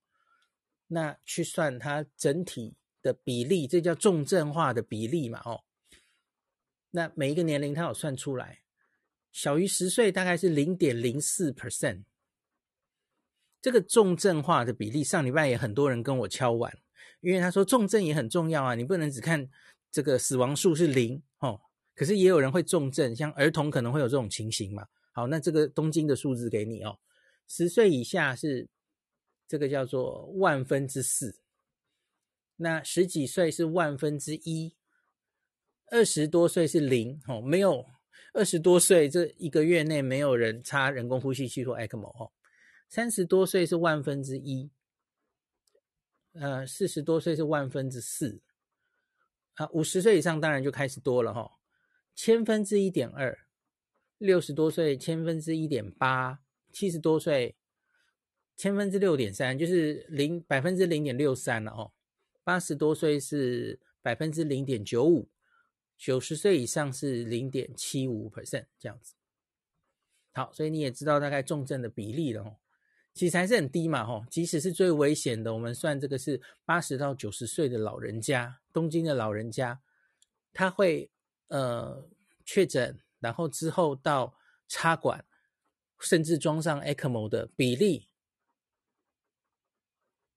[0.87, 5.65] 那去算它整体的比例，这叫重症化的比例嘛哦。
[6.91, 8.61] 那每一个年龄它有算出来。
[9.31, 12.05] 小于十岁大概是零点零四 percent，
[13.61, 16.79] 这个重症化的比例，上礼拜也很多人跟我敲碗，
[17.21, 19.49] 因为他说重症也很重要啊，你不能只看
[19.91, 21.61] 这个死亡数是零哦，
[21.99, 24.87] 可是也有人会重症，像儿童可能会有这种情形嘛。
[25.13, 26.97] 好，那这个东京的数字给你哦，
[27.49, 28.69] 十岁以下是
[29.49, 31.41] 这个叫做万分之四，
[32.55, 34.77] 那十几岁是万分之一，
[35.91, 37.85] 二十多岁是零哦，没有。
[38.35, 42.31] 二十多岁这一个月内没有人插人工呼吸器或 ECMO 哦，
[42.89, 44.71] 三十多岁是万分之一，
[46.35, 48.41] 呃，四十多岁是万分之四，
[49.55, 51.51] 啊，五十岁以上当然就开始多了哈，
[52.19, 53.47] 千分之一点二，
[54.19, 56.41] 六十多岁千分之一点八，
[56.73, 57.55] 七十多岁
[58.57, 61.93] 千分之六点三，就是零百分之零点六三了哦，
[62.43, 65.29] 八十多岁是百分之零点九五，
[65.97, 69.15] 九十岁以上是零点七五 percent 这样子。
[70.33, 72.57] 好，所以你也知道大概重症的比例了哦。
[73.15, 74.25] 其实还是很低嘛，吼！
[74.29, 79.81] 即使是最危险的，我们算这个是八十到九十岁的老人家，东京的老人家，
[80.53, 81.13] 他会
[81.49, 82.09] 呃
[82.45, 84.35] 确诊，然后之后到
[84.69, 85.25] 插管，
[86.01, 88.09] 甚至装上 ECMO 的比例，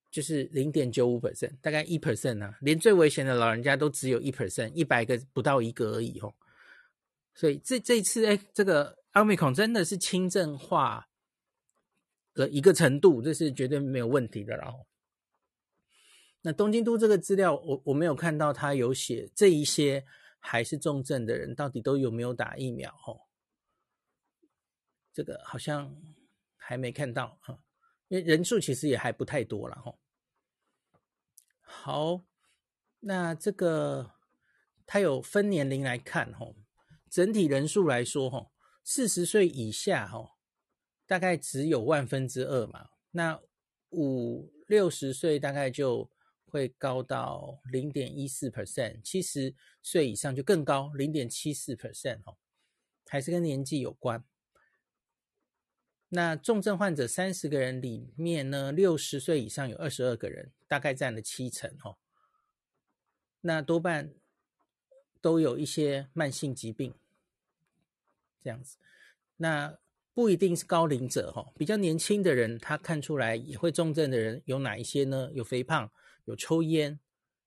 [0.10, 6.34] 就是零点九五 percent，大概一 percent 啊，连最危险的老人家都只有一 percent，一百个不到一个而已，吼！
[7.34, 11.08] 所以这这次，哎，这个奥密克戎真的是轻症化。
[12.34, 14.56] 的一个程度，这是绝对没有问题的。
[14.56, 14.88] 然后，
[16.44, 20.06] 那东京都这个资料，我我没有看到他有写这一些
[20.42, 22.92] 还是重症的人到底都有没有打疫苗？
[23.08, 23.22] 哦，
[25.14, 25.96] 这个好像
[26.58, 27.64] 还没看到啊，
[28.10, 29.76] 因为人数其实也还不太多了。
[29.76, 29.96] 哈，
[31.62, 32.26] 好，
[33.00, 34.12] 那这个
[34.86, 36.54] 他有分年龄来看，哈，
[37.10, 38.52] 整体人数来说，哈，
[38.84, 40.36] 四十岁以下，哈。
[41.08, 43.42] 大概只有万分之二嘛，那
[43.90, 46.10] 五六十岁大概就
[46.52, 52.38] 会高到零点一四 percent，七十岁以上就更高，零点七四 percent 哦，
[53.08, 54.24] 还是跟年纪有关。
[56.10, 61.98] 那重症患者三十个人里面呢，六十岁以上有二十二个人，大概占了七成哦。
[63.40, 64.14] 那多半
[65.22, 66.94] 都有一些慢性疾病，
[68.44, 68.78] 这样子，
[69.38, 69.80] 那。
[70.14, 75.32] 不一定是高龄者哈，比较年轻的人，他看出来也会重症的人有哪一些呢？
[75.34, 75.90] 有肥胖，
[76.32, 76.98] 有抽烟，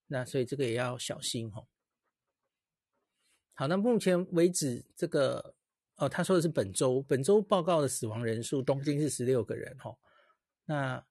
[0.09, 1.67] 那所以这个也要小心哦。
[3.55, 5.55] 好，那目前为止，这个
[5.97, 9.97] 哦，他说的是本周，本周报告的死亡人数，东京是十六个人哈，
[10.67, 11.07] 那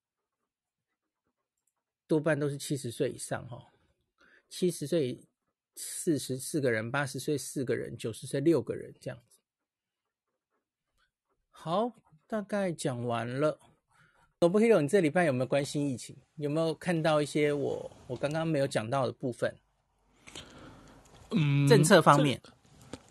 [2.06, 3.74] 多半都是七十岁以上哈，
[4.48, 5.26] 七十岁
[5.76, 9.40] 四十四个人，八十岁四个人，九十岁六个人这样子。
[11.50, 13.60] 好，大概讲完了。
[14.44, 16.14] 罗伯希罗，你这礼拜有没有关心疫情？
[16.36, 19.56] 有没有看到一些我我刚刚没有讲到的部分？
[21.32, 22.38] 嗯，政策方面，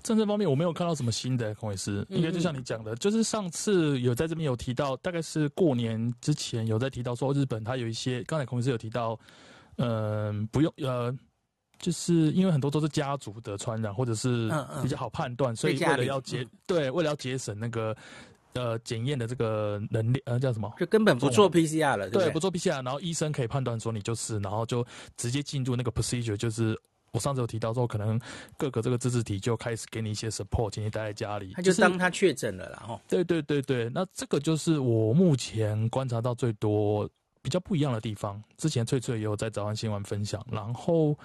[0.03, 2.07] 政策方面我没有看到什么新的，孔医师。
[2.11, 9.19] 应该就像你讲的，就是上次有在这边有提到，大概是过年之前有在提到说日本它有一些，刚才孔医师有提到，
[9.77, 11.11] 嗯、呃，不用呃，
[11.79, 14.53] 就是因为很多都是家族的传染，或者是
[14.83, 17.97] 比较好判断，所以为了要节、嗯、对，为了要节省那个。
[18.55, 20.71] 呃，检验的这个能力，呃，叫什么？
[20.79, 24.87] 就根本不做 PCR 了，对不做 PCR，然后医生可以判断说你就是，然后就
[25.17, 26.79] 直接进入那个 procedure，就是
[27.13, 28.21] 我上次有提到说，可能
[28.59, 31.53] 各个这个自治体就开始给你一些 support，请你待在家里。
[31.55, 33.01] 他就当他确诊了，然后。
[33.09, 37.09] 对对对对，那这个就是我目前观察到最多
[37.41, 38.43] 比较不一样的地方。
[38.59, 41.17] 之前翠翠也有在早安新闻分享，然后，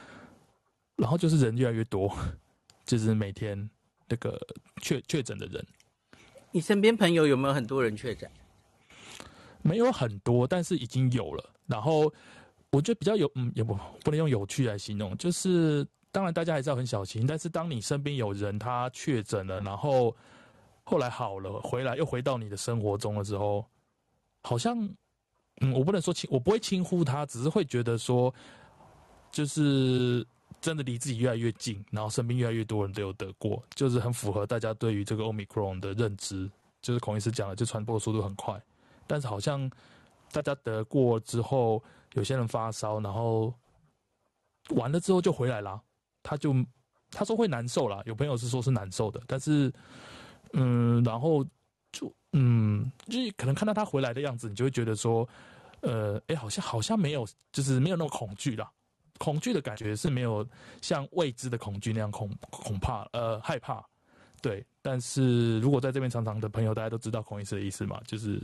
[0.96, 2.14] 然后就是人越来越多，
[2.86, 3.70] 就是每天
[4.08, 4.40] 那个
[4.82, 5.66] 确确诊的人。
[6.58, 8.28] 你身边朋友有没有很多人确诊？
[9.62, 11.54] 没有很多，但是已经有了。
[11.68, 12.12] 然后
[12.72, 17.28] 我觉得比较有，嗯，也不不能用有趣来形容，就是当然大家还是要很小心。
[17.28, 20.16] 但是当你身边有人他确诊了，然后
[20.84, 23.64] 后来好了，回来又回到你的生活中的时候，
[24.42, 24.76] 好像
[25.62, 28.34] 嗯，我不能说轻，我不会轻忽他，只是会觉得说，
[29.30, 30.26] 就是。
[30.62, 36.50] 真的离自己越来越近，然后身边越来越多人都有得过，就是很符合大家对于这个 Omicron 的认知。
[36.80, 38.62] 就是孔医师讲的，就传播速度很快，
[39.08, 39.70] 但是好像
[40.32, 41.84] 大家得过之后，
[42.14, 43.54] 有些人发烧，然后
[44.70, 45.82] 完了之后就回来了。
[46.22, 46.54] 他就
[47.10, 49.74] 他说会难受啦，有朋友是说是难受的，但是
[50.54, 51.44] 嗯，然后
[51.92, 55.28] 就嗯，就可能看到他回来的样子，你就会觉得说，
[55.82, 58.72] 呃，哎，好像好像没有，就是没有那么恐惧啦。
[59.18, 60.48] 恐惧的感觉是没有
[60.82, 63.84] 像未知的恐惧那样恐恐怕呃害怕，
[64.42, 64.66] 对。
[64.82, 68.42] 但是如果在这边常常的朋友，大家都知道孔医师的意思嘛，就是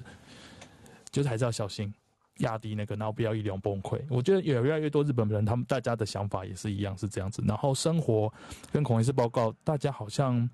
[1.11, 1.93] 就是还是要小心，
[2.39, 4.01] 压低那个，然后不要一脸崩溃。
[4.09, 7.43] 我觉得有越来越多日本人，他们大家的想法也是一样，是这样子。
[7.47, 8.33] 然后生活
[8.71, 10.49] 跟孔医师报告，大家好像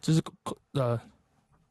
[0.00, 0.22] 就是
[0.72, 1.00] 呃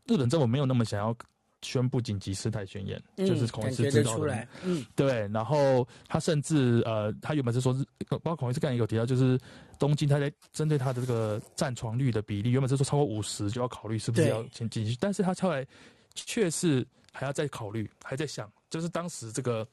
[0.05, 1.15] 日本政府没有那么想要。
[1.61, 4.47] 宣布紧急事态宣言，嗯、就是孔医师知道的。
[4.63, 5.27] 嗯，对。
[5.33, 7.73] 然后他甚至呃，他原本是说，
[8.09, 9.39] 包括孔医师刚才有提到，就是
[9.79, 15.65] 东京他在针对他的这个占床率的比例，原本是说超过五十就要考虑是不是要先进去，但是他后来
[16.13, 19.67] 却是还要再考虑，还在想，就是当时这个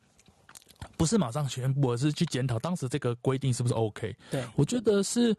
[0.96, 4.14] 不是马上宣布，而是去检讨当时这个规定是不是 OK。
[4.30, 5.36] 对，我觉得是，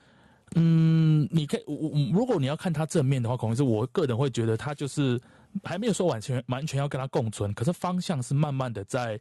[0.55, 5.19] 嗯，你可以，我我如果你要看他正面的话，可能是我个人会觉得他就是
[5.63, 9.19] 还没有说完全完全要跟他共存，可是方向是慢慢的在。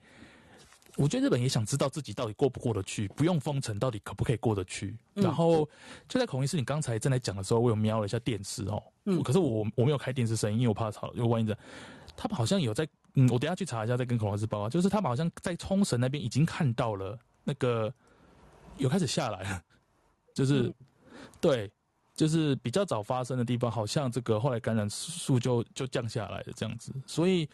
[0.97, 4.97] 我觉得日本也想知道自己到底过不过得去，不用封城到底可不可以过得去。
[5.16, 5.68] 嗯、然后
[6.09, 11.59] 就在孔医师你刚才正在讲的时候，我有瞄了一下电视哦，嗯，可是我我没有开电视声音，因为我怕吵，因为万一这，
[12.16, 17.93] 他们好像有在，嗯，我等下去查一下再跟孔老师报告，就是他们好像在冲绳那边已经看到了那个
[18.76, 19.62] 有开始下来了，
[20.32, 20.74] 就是、嗯、
[21.41, 21.68] 对，
[22.14, 27.48] 就是比较早发生的地方，好像这个后来感染数就就降下来了这样子，所以。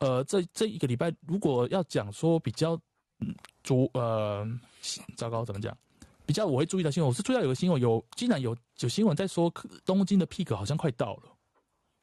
[0.00, 2.80] 呃，这这一个礼拜，如果要讲说比较，
[3.18, 3.34] 嗯，
[3.64, 4.46] 主呃，
[5.16, 5.76] 糟糕，怎么讲？
[6.24, 9.52] 比较我会注意到新闻，我是注意到有个新闻，有竟然有有新闻在说
[9.84, 11.22] 东京的 peak 好像快到了，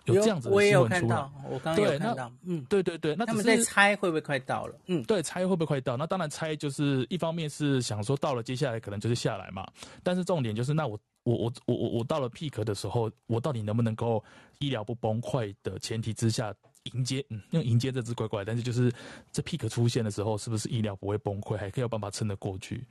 [0.04, 0.56] 有这样子的新闻出来。
[0.56, 4.78] 我也有看到，我刚刚有看到，嗯，对对对，那他们在猜会不会快到了？
[4.88, 5.96] 嗯，对，猜会不会快到？
[5.96, 9.66] 那当然猜就是一方面是想说到了，接下来可能就是下来嘛。
[10.04, 14.24] 但是重点就是，那我我我我我我到了 peak 的时候，我到底能不能够
[14.60, 16.56] 医疗不崩溃的前提之下？
[16.94, 18.94] 迎接，嗯，用迎接这只怪怪，但是就是
[19.32, 22.86] 这 peak 出现的时候，是不是医疗不会崩溃，还可以有办法撑得过去？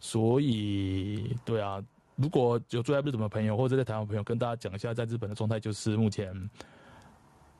[0.00, 1.80] 所以，对啊，
[2.16, 6.34] 如果有住在日本的朋友或者在台湾朋友，跟大家讲一下，在日本的状态就是目前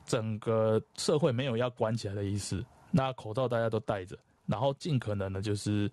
[0.05, 2.61] 整个社会没有要关起来的意思，
[2.91, 5.89] 那口罩大家都戴着，然后尽可能的就是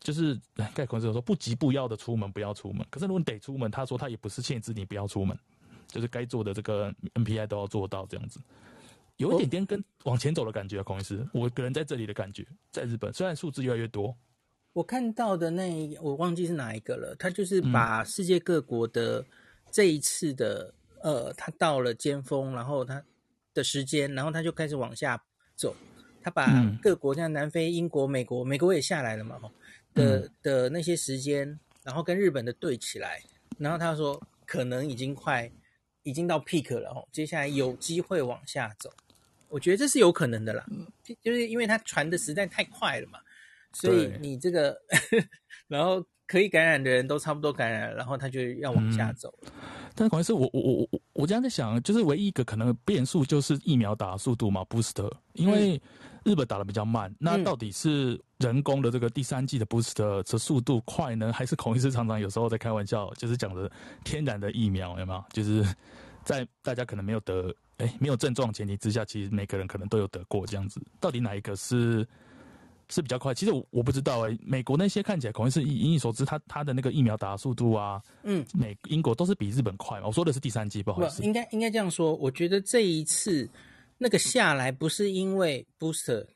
[0.00, 0.36] 就是
[0.74, 5.38] 盖孔子说不急不要的出门不要出门，可是如果你得出门，他说他也不是限制你不要出门。
[5.92, 8.38] 就是该做的这个 NPI 都要做到，这样子。
[9.16, 14.16] 有一点点跟往前走的感觉啊，孔医师，我个人在这里的感觉，在日本虽然数字越来越多，
[14.72, 19.24] 我看到的那我忘记是哪一个了，他就是把世界各国的
[19.72, 20.72] 这一次的、
[21.02, 23.02] 嗯、呃，他到了尖峰，然后他
[23.52, 25.20] 的时间，然后他就开始往下
[25.56, 25.74] 走，
[26.22, 29.40] 他把各国像南非、英国、美国，美国也下来了嘛，
[29.94, 33.20] 的、嗯、的那些时间，然后跟日本的对起来，
[33.58, 35.50] 然后他说可能已经快。
[36.02, 38.90] 已经到 peak 了哦，接下来有机会往下走，
[39.50, 40.64] 我觉得这是有可能的啦，
[41.20, 43.18] 就是因为它传的实在太快了嘛，
[43.74, 44.74] 所以你这个，
[45.68, 49.32] 然后可以感染的人都差不多感染了，然后他就要往下走。
[49.42, 49.52] 嗯、
[49.94, 55.80] 但是关键是我我我我我这样在想，就是唯一一个可能变数就是疫苗打的速度嘛，booster，因为
[56.24, 63.70] 日本打的比较慢，那到底是人工的这个第三季的 booster 的速度快呢，还是孔医师常常有时候在开玩笑，就是讲的
[64.04, 65.24] 天然的疫苗有没有？
[65.32, 65.64] 就是。
[66.22, 67.48] 在大家可能没有得
[67.78, 70.78] 哎、欸、没有症状前提之下，其实每个人可能都有得过这样子。
[71.00, 72.06] 到底哪一个是
[72.90, 73.32] 是比较快？
[73.32, 74.38] 其实我我不知道哎、欸。
[74.42, 80.08] 美国那些看起来可能是以以你所知，他他的那个疫苗打的速度啊，嗯，美英国都是比日本快嘛。
[80.08, 81.22] 我说的是第三季，不好意思。
[81.22, 82.14] 应该应该这样说。
[82.16, 83.48] 我觉得这一次
[84.02, 86.26] 那个下来不是因为 booster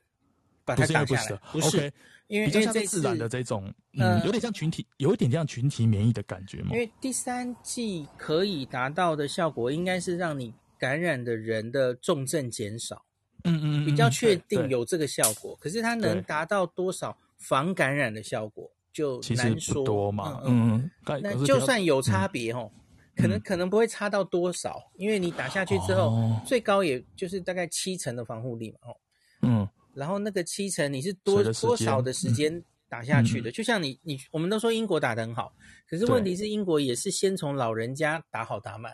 [0.67, 1.79] 把它打下来，不是。
[1.79, 1.93] Okay.
[2.27, 6.71] 因为比较像自然的这种，嗯，有点像群体，有一点像群体免疫的感觉嘛。
[6.73, 13.05] 因为第三季可以达到的效果，应该是让你感染的人的重症减少。
[13.45, 15.55] 嗯嗯，比较确定有这个效果。
[15.61, 19.85] 可是它能达到多少防感染的效果，就难说。
[19.85, 20.41] 多嘛？
[20.47, 21.21] 嗯嗯。
[21.23, 22.71] 那就算有差别哦，
[23.17, 28.79] 可能可能不会差到多少，因为你打下去之后，最高也就是大概七成的防护力嘛。
[28.83, 28.97] 哦，
[29.43, 29.69] 嗯。
[29.95, 33.49] 然后那个七成你是多多少的时间打下去的？
[33.49, 35.55] 嗯、就像你你我们都说英国打得很好，
[35.89, 38.93] 可是问题是英国也是先从老人家打好打满，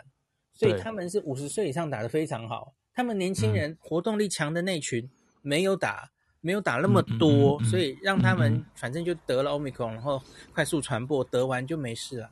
[0.53, 2.75] 所以他们是五十岁以上打得非常好。
[2.93, 5.09] 他们年轻人活动力强的那群
[5.41, 6.11] 没有打，
[6.43, 12.31] 没有打那么多，嗯嗯嗯、所以让他们反正就得了 Omicron，然后快速传播，得完就没事了。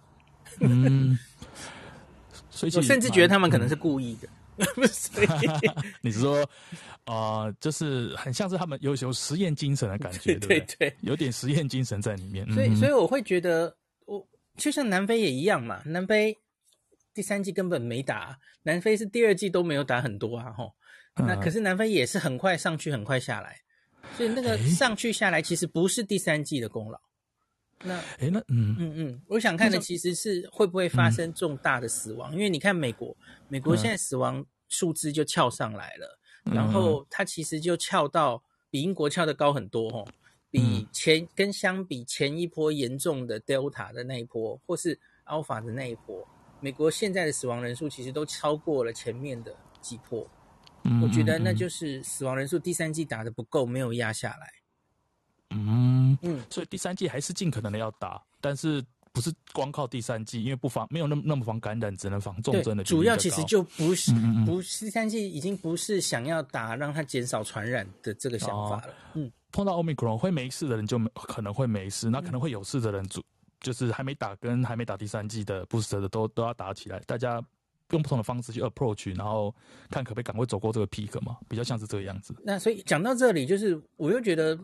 [0.61, 1.19] 嗯，
[2.59, 4.29] 所以我甚至觉得他们可能是故意的。
[4.89, 5.27] 所以
[6.03, 6.49] 你是说？
[7.05, 12.45] 啊、呃，就是很像是他们有有实验精神的感觉， 对对，对，有点实验精神在里面。
[12.53, 14.27] 所以，所以我会觉得，我
[14.59, 15.81] 就像南非也一样嘛。
[15.87, 16.37] 南非
[17.15, 20.75] 第三季根本没打，南非是第二季都没有打很多啊，吼。
[21.15, 23.57] 那可是南非也是很快上去，很快下来。
[24.17, 27.01] 所以那个上去下来，其实不是第三季的功劳。
[27.85, 33.17] 那，哎，那嗯嗯嗯，我想看的其实是会不会发生重大的死亡，因为你看美国，
[33.49, 36.19] 美国现在死亡数字就翘上来了。
[36.45, 40.09] 然后它其实就翘到比英国翘的高很多吼，
[40.51, 46.27] 比前跟相比前一波严重的 Delta 的那一波，或是 Alpha 的那一波，
[46.61, 50.27] 美国现在的死亡人数其实都超过了前面的几波。
[51.03, 54.51] 我觉得那就是死亡人数第三季打的不够，没有压下来。
[55.51, 58.85] 嗯嗯，所以第三季还是尽可能的要打，但是。
[59.11, 62.85] 不是光靠第三季，因为不防没有那么那么防感染，只能防重症的。
[62.85, 68.87] 主要其实就不是，嗯嗯不是第三季已经不是想要打让它减少传染的这个想法了。
[68.87, 73.21] 哦、嗯，碰到 Omicron 会没事的人就可能会没事，那可能会有事的人就
[73.61, 77.43] 就是还没打跟还没打第三季的 booster 的都都要打起来，大家
[77.91, 79.53] 用不同的方式去 approach，然后
[79.91, 82.37] 看可不可以赶快走过这个 peak 嘛，比较像是这个样子。
[82.45, 84.57] 那所以讲到这里，就是我又觉得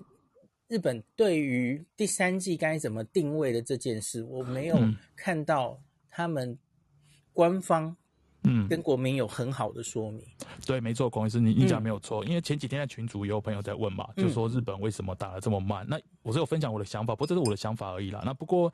[0.75, 4.77] 日本对于第三季该怎么定位的这件事，我没有
[5.15, 6.59] 看到他们
[7.33, 7.97] 官方。
[8.47, 10.23] 嗯，跟国民有很好的说明。
[10.67, 15.87] 对，没错，孔医师，你你讲没有错，嗯，因为前几天在群组也有朋友在问嘛，就说日本为什么打的这么慢？
[15.87, 18.21] 嗯、那我是有分享我的想法，不过这是我的想法而已啦。
[18.23, 18.71] 那不过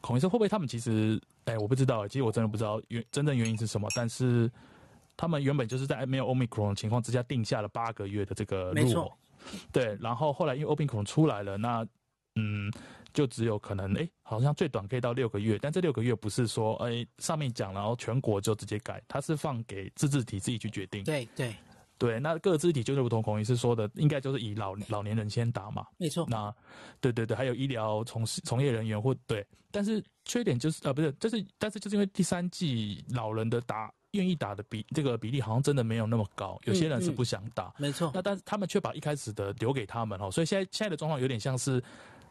[0.00, 3.88] 孔医师会不会他们其实，哎，我不知道，其实我真的不知道原真正原因是什么。
[3.94, 4.50] 但是
[5.16, 9.16] 他们原本就是在没有 Omicron 的情况之下定下了八个月的这个路，没错，
[9.72, 9.96] 对。
[10.00, 11.86] 然后后来因为 Omicron 出来了，那
[12.34, 12.72] 嗯。
[13.12, 21.02] 就只有可能，哎、欸，好像最短可以到六个月，但这六个月不是说，哎、欸，上面讲，然后全国就直接改，它是放给自治体自己去决定。
[21.02, 21.52] 对对
[21.98, 25.84] 对，那各自治体就是如同孔医师说的，应该就是以老老年人先打嘛。
[25.96, 26.24] 没错。
[26.30, 26.54] 那
[27.00, 37.64] 对对对，还有医疗从事从业人员或对，但是缺点就是呃，不是，就是但是就是因为第三季老人的打愿意打的比这个比例好像真的没有那么高，有些人是不想打。
[37.64, 38.10] 嗯嗯、没错。
[38.14, 41.82] 那但是他们却把一开始的留给他们哦，所以现在现在的状况有点像是。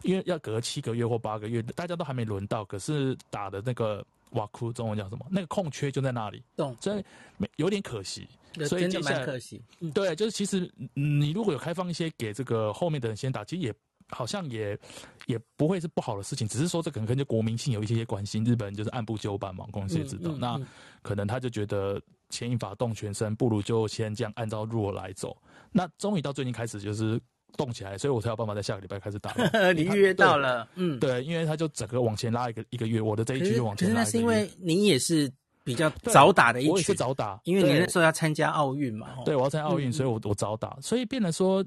[0.04, 5.26] 因为要隔七个月或八个月，大家都还没轮到，可是打的那个瓦库中文叫什么？
[5.30, 6.74] 那个空缺就在那里，懂？
[6.80, 7.04] 所以
[7.36, 8.26] 没有点可惜，
[8.66, 9.62] 所以接下来可惜。
[9.82, 13.74] 嗯、对，就是其实你如果有开放一些给这个后面的人先打，其实也
[14.10, 14.78] 好像也
[15.26, 18.40] 也不会是不好的事情，只是说这可能跟国民性有一些些关系。
[18.40, 20.32] 日本人就是按部就班嘛，公司也知道。
[20.32, 20.62] 嗯嗯嗯、那
[21.02, 25.36] 可能他就觉得牵一发动全身，不如就先这样按照弱来走。
[25.72, 27.20] 那终于到最近开始就是。
[27.58, 29.34] 动起来，所以我才有办法在下个礼拜开始打。
[29.74, 34.06] 你预约到了，嗯，对，因为他就整个往前拉一个一个月，我的这一局就往前拉一个月。
[34.06, 35.30] 可是那是因为你也是
[35.64, 39.08] 比较早打的一局，我也是早打，因为你那时候要参加奥运嘛。
[39.26, 41.66] 对，我要参加奥运，所以我我早打，所以变得说，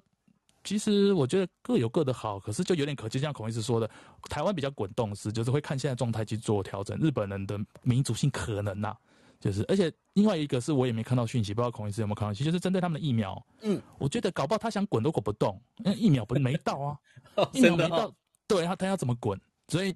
[0.65, 3.91] 其实我觉得各有各的好，可是就有点可惜，像孔医师说的，
[4.31, 6.99] 台湾比较滚动式，就是会看现在状态去做调整。
[6.99, 8.97] 日本人的民主性可能呐、啊。
[9.41, 13.45] 就是，而且另外一个是我也没看到讯息，不知道孔医师有没有看到讯息，就是针对他们的疫苗。
[13.63, 16.97] 嗯，我觉得搞不好他想滚都滚不动，因为疫苗不是没到啊，
[17.35, 18.15] 哦、疫苗没到，哦、
[18.47, 19.37] 对他他要怎么滚？
[19.67, 19.93] 所以，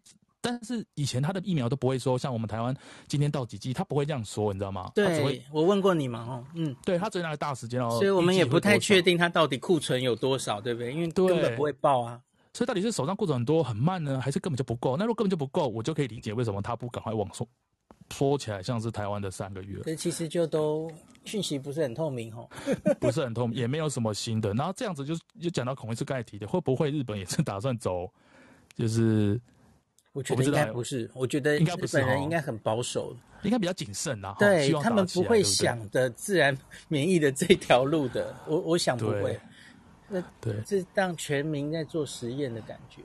[0.46, 2.72] 但是以前他的疫苗都不会说像我们台湾
[3.08, 4.92] 今天到几剂，他不会这样说，你知道吗？
[4.94, 10.92] 对，我问过你嘛，哦，嗯，对他只拿个大时间哦，所以我们也不太确定他到底库存有多少，对不对？
[10.92, 12.20] 因为根本不会报啊。
[12.54, 14.96] 所以到底是手上库存很多很慢呢，还是根本就不够？
[14.96, 17.46] 那如果根本就不够，我就可以理解为什么他不赶快往送。
[18.14, 20.88] 说起来像是台湾的三个月，所以其实就都
[21.24, 22.48] 讯息 不是很透明哦，
[23.00, 24.54] 不是很透明，也没有什么新的。
[24.54, 28.08] 然后这样子就就讲到孔医师刚才提的，会不会日本也是打算走？
[28.76, 29.40] 就是
[30.16, 34.34] 我觉得应该不是，我觉得日本人应该很保守，应该比较谨慎啊。
[34.38, 36.56] 对，他们不会想的自然
[36.88, 39.38] 免疫的这条路的，我我想不会。
[40.08, 43.02] 那对，是当全民在做实验的感觉。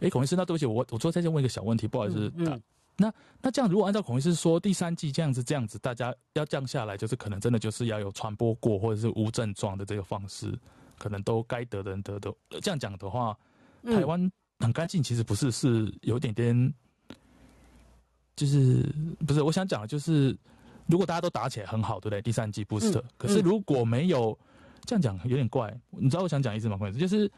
[0.00, 2.30] 哎，孔医师，那对不起，我我最后再问一个小问题，不好意思。
[2.36, 2.60] 嗯。
[2.96, 10.56] 那那这样，如果按照孔医师说，第三季这样子这样子，大家要降下来，就是可能真的就是要有传播过或者是无症状的这个方式，
[10.96, 12.32] 可能都该得的人得的。
[12.62, 13.36] 这样讲的话，
[13.84, 14.30] 台湾
[14.60, 16.74] 很干净，其实不是，是有点点，
[18.36, 18.82] 就是
[19.26, 19.42] 不是？
[19.42, 20.36] 我想讲的就是，
[20.86, 22.22] 如果大家都打起来很好，对不对？
[22.22, 24.38] 第三季 booster，可是如果没有
[24.84, 25.72] 这样讲，有点怪。
[25.90, 26.76] 你知道我想讲意思吗？
[26.76, 27.30] 孔医师就是，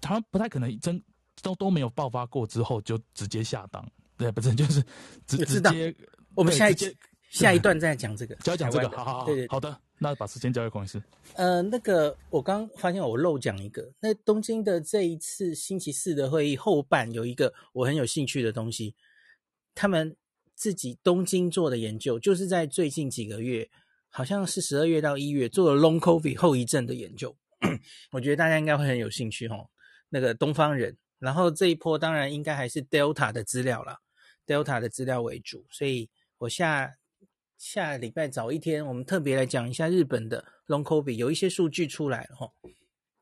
[0.00, 1.02] 台湾不太可能真
[1.42, 3.86] 都都没有爆发过之后就直接下档。
[4.16, 4.84] 对，不是，就是
[5.26, 5.94] 直直接。
[6.34, 6.94] 我们下一节
[7.30, 8.88] 下一段再讲这个，就要讲这个。
[8.90, 11.00] 好好好，对对，好的，那把时间交给孔医师。
[11.34, 18.94] 呃，那个我刚发现我漏讲一个，那东京的这一次星期四的会议后半有一个我很有兴趣的东西，
[19.74, 20.16] 他们
[20.54, 23.70] 自己东京做的研究，就是在最近几个月，
[24.08, 27.36] 好像是十二月到一月做了 Long COVID 后遗症的研究，
[28.12, 29.68] 我觉得大家应该会很有兴趣哦。
[30.08, 33.98] 那个东方人，然后这一波当然应该还是 Delta 的资料了。
[34.46, 36.96] Delta 的资料为主，所以我下
[37.60, 42.50] 下礼拜早一天，我们特别来讲一下日本的 Long COVID，有一些数据出来了哈。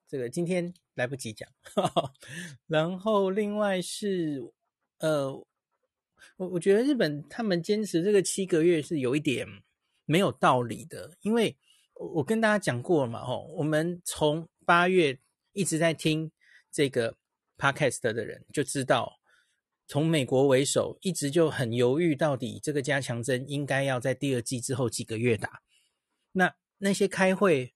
[0.07, 1.51] 这个今天来不及讲，
[2.69, 4.41] 然后另外是
[5.01, 5.33] 呃，
[6.37, 9.45] 我我觉得日本他们坚持这个七个月是有一点
[10.05, 11.59] 没有道理的，因为
[11.95, 15.19] 我跟大家讲过了嘛，吼，我们从八月
[15.53, 16.31] 一直在听
[16.71, 17.17] 这个
[17.57, 19.18] Podcast 的人就知道。
[19.89, 25.63] 从美国为首，一直就很犹豫，到底这个加强针应该要在第二季之后几个月打。
[26.33, 27.75] 那那些开会，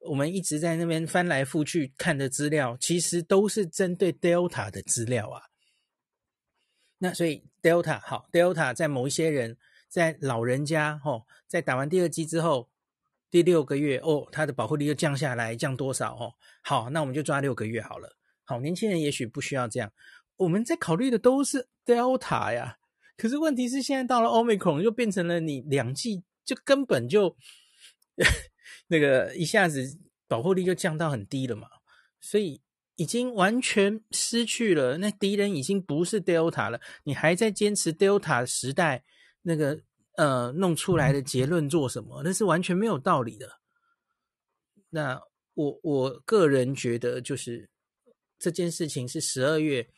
[0.00, 5.42] 我们一直在那边翻来覆去看的资料，其实都是针对 Delta 的资料啊。
[6.98, 9.56] 那所以 Delta 好，Delta 在某一些人，
[9.88, 12.68] 在老人家，吼，在打完第二剂之后，
[13.30, 16.34] 第六个月哦，它的保护力又降下来，降多少哦？
[16.62, 18.16] 好，那我们就抓六个月好了。
[18.44, 19.92] 好，年轻人也许不需要这样。
[20.36, 22.78] 我们在考虑的都是 Delta 呀，
[23.16, 27.36] 可是问题是现在到了 Omicron 就变成了你两剂就根本就
[28.88, 29.98] 那个一下子
[30.28, 31.68] 保护力就降到很低了嘛，
[32.20, 32.60] 所以
[32.96, 34.98] 已经完全失去了。
[34.98, 39.04] 那敌人已经不是 Delta 了，你还在坚持 Delta 时代
[39.42, 39.80] 那个
[40.16, 42.22] 呃弄出来的结论做什么？
[42.24, 43.60] 那是完全没有道理的。
[44.90, 45.20] 那
[45.54, 47.70] 我我个人觉得就是。
[48.38, 49.88] 这件事情是十二月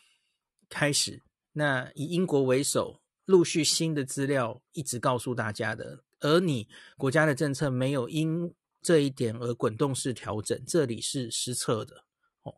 [0.69, 1.23] 开始，
[1.53, 12.05] 那以英国为首，陆续新的资料一直告诉大家的，而你国家的政策没有因这一点而滚动式调整，这里是失策的
[12.43, 12.55] 哦。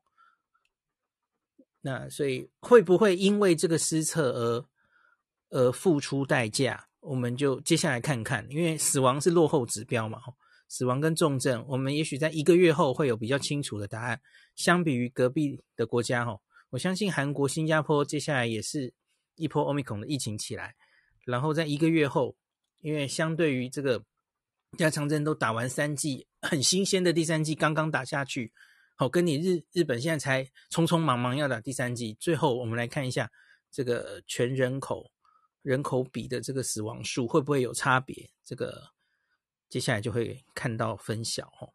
[1.81, 4.66] 那所以会不会因为这个失策而
[5.51, 6.87] 而付出代价？
[7.01, 10.20] 我们就接下来看看，因为死亡是落后指标嘛。
[10.69, 14.20] 死亡跟重症，我们也许在一个月后会有比较清楚的答案。
[14.55, 18.92] 相比于隔壁的国家，吼，我相信韩国、新加坡接下来也是
[19.36, 20.74] 一波 Omicron 的疫情起来，
[21.24, 22.36] 然后在一个月后，
[22.80, 24.02] 因为相对于这个
[24.78, 28.52] 加强针都打完三剂，很新鲜的第三剂刚刚打下去，
[28.97, 33.30] 好，跟你日日本现在才匆匆忙忙要打第三剂，最后我们来看一下
[33.70, 35.10] 这个全人口
[35.62, 38.30] 人口比的这个死亡数会不会有差别？
[38.44, 38.90] 这个。
[39.68, 41.72] 接下来就会看到分晓哦。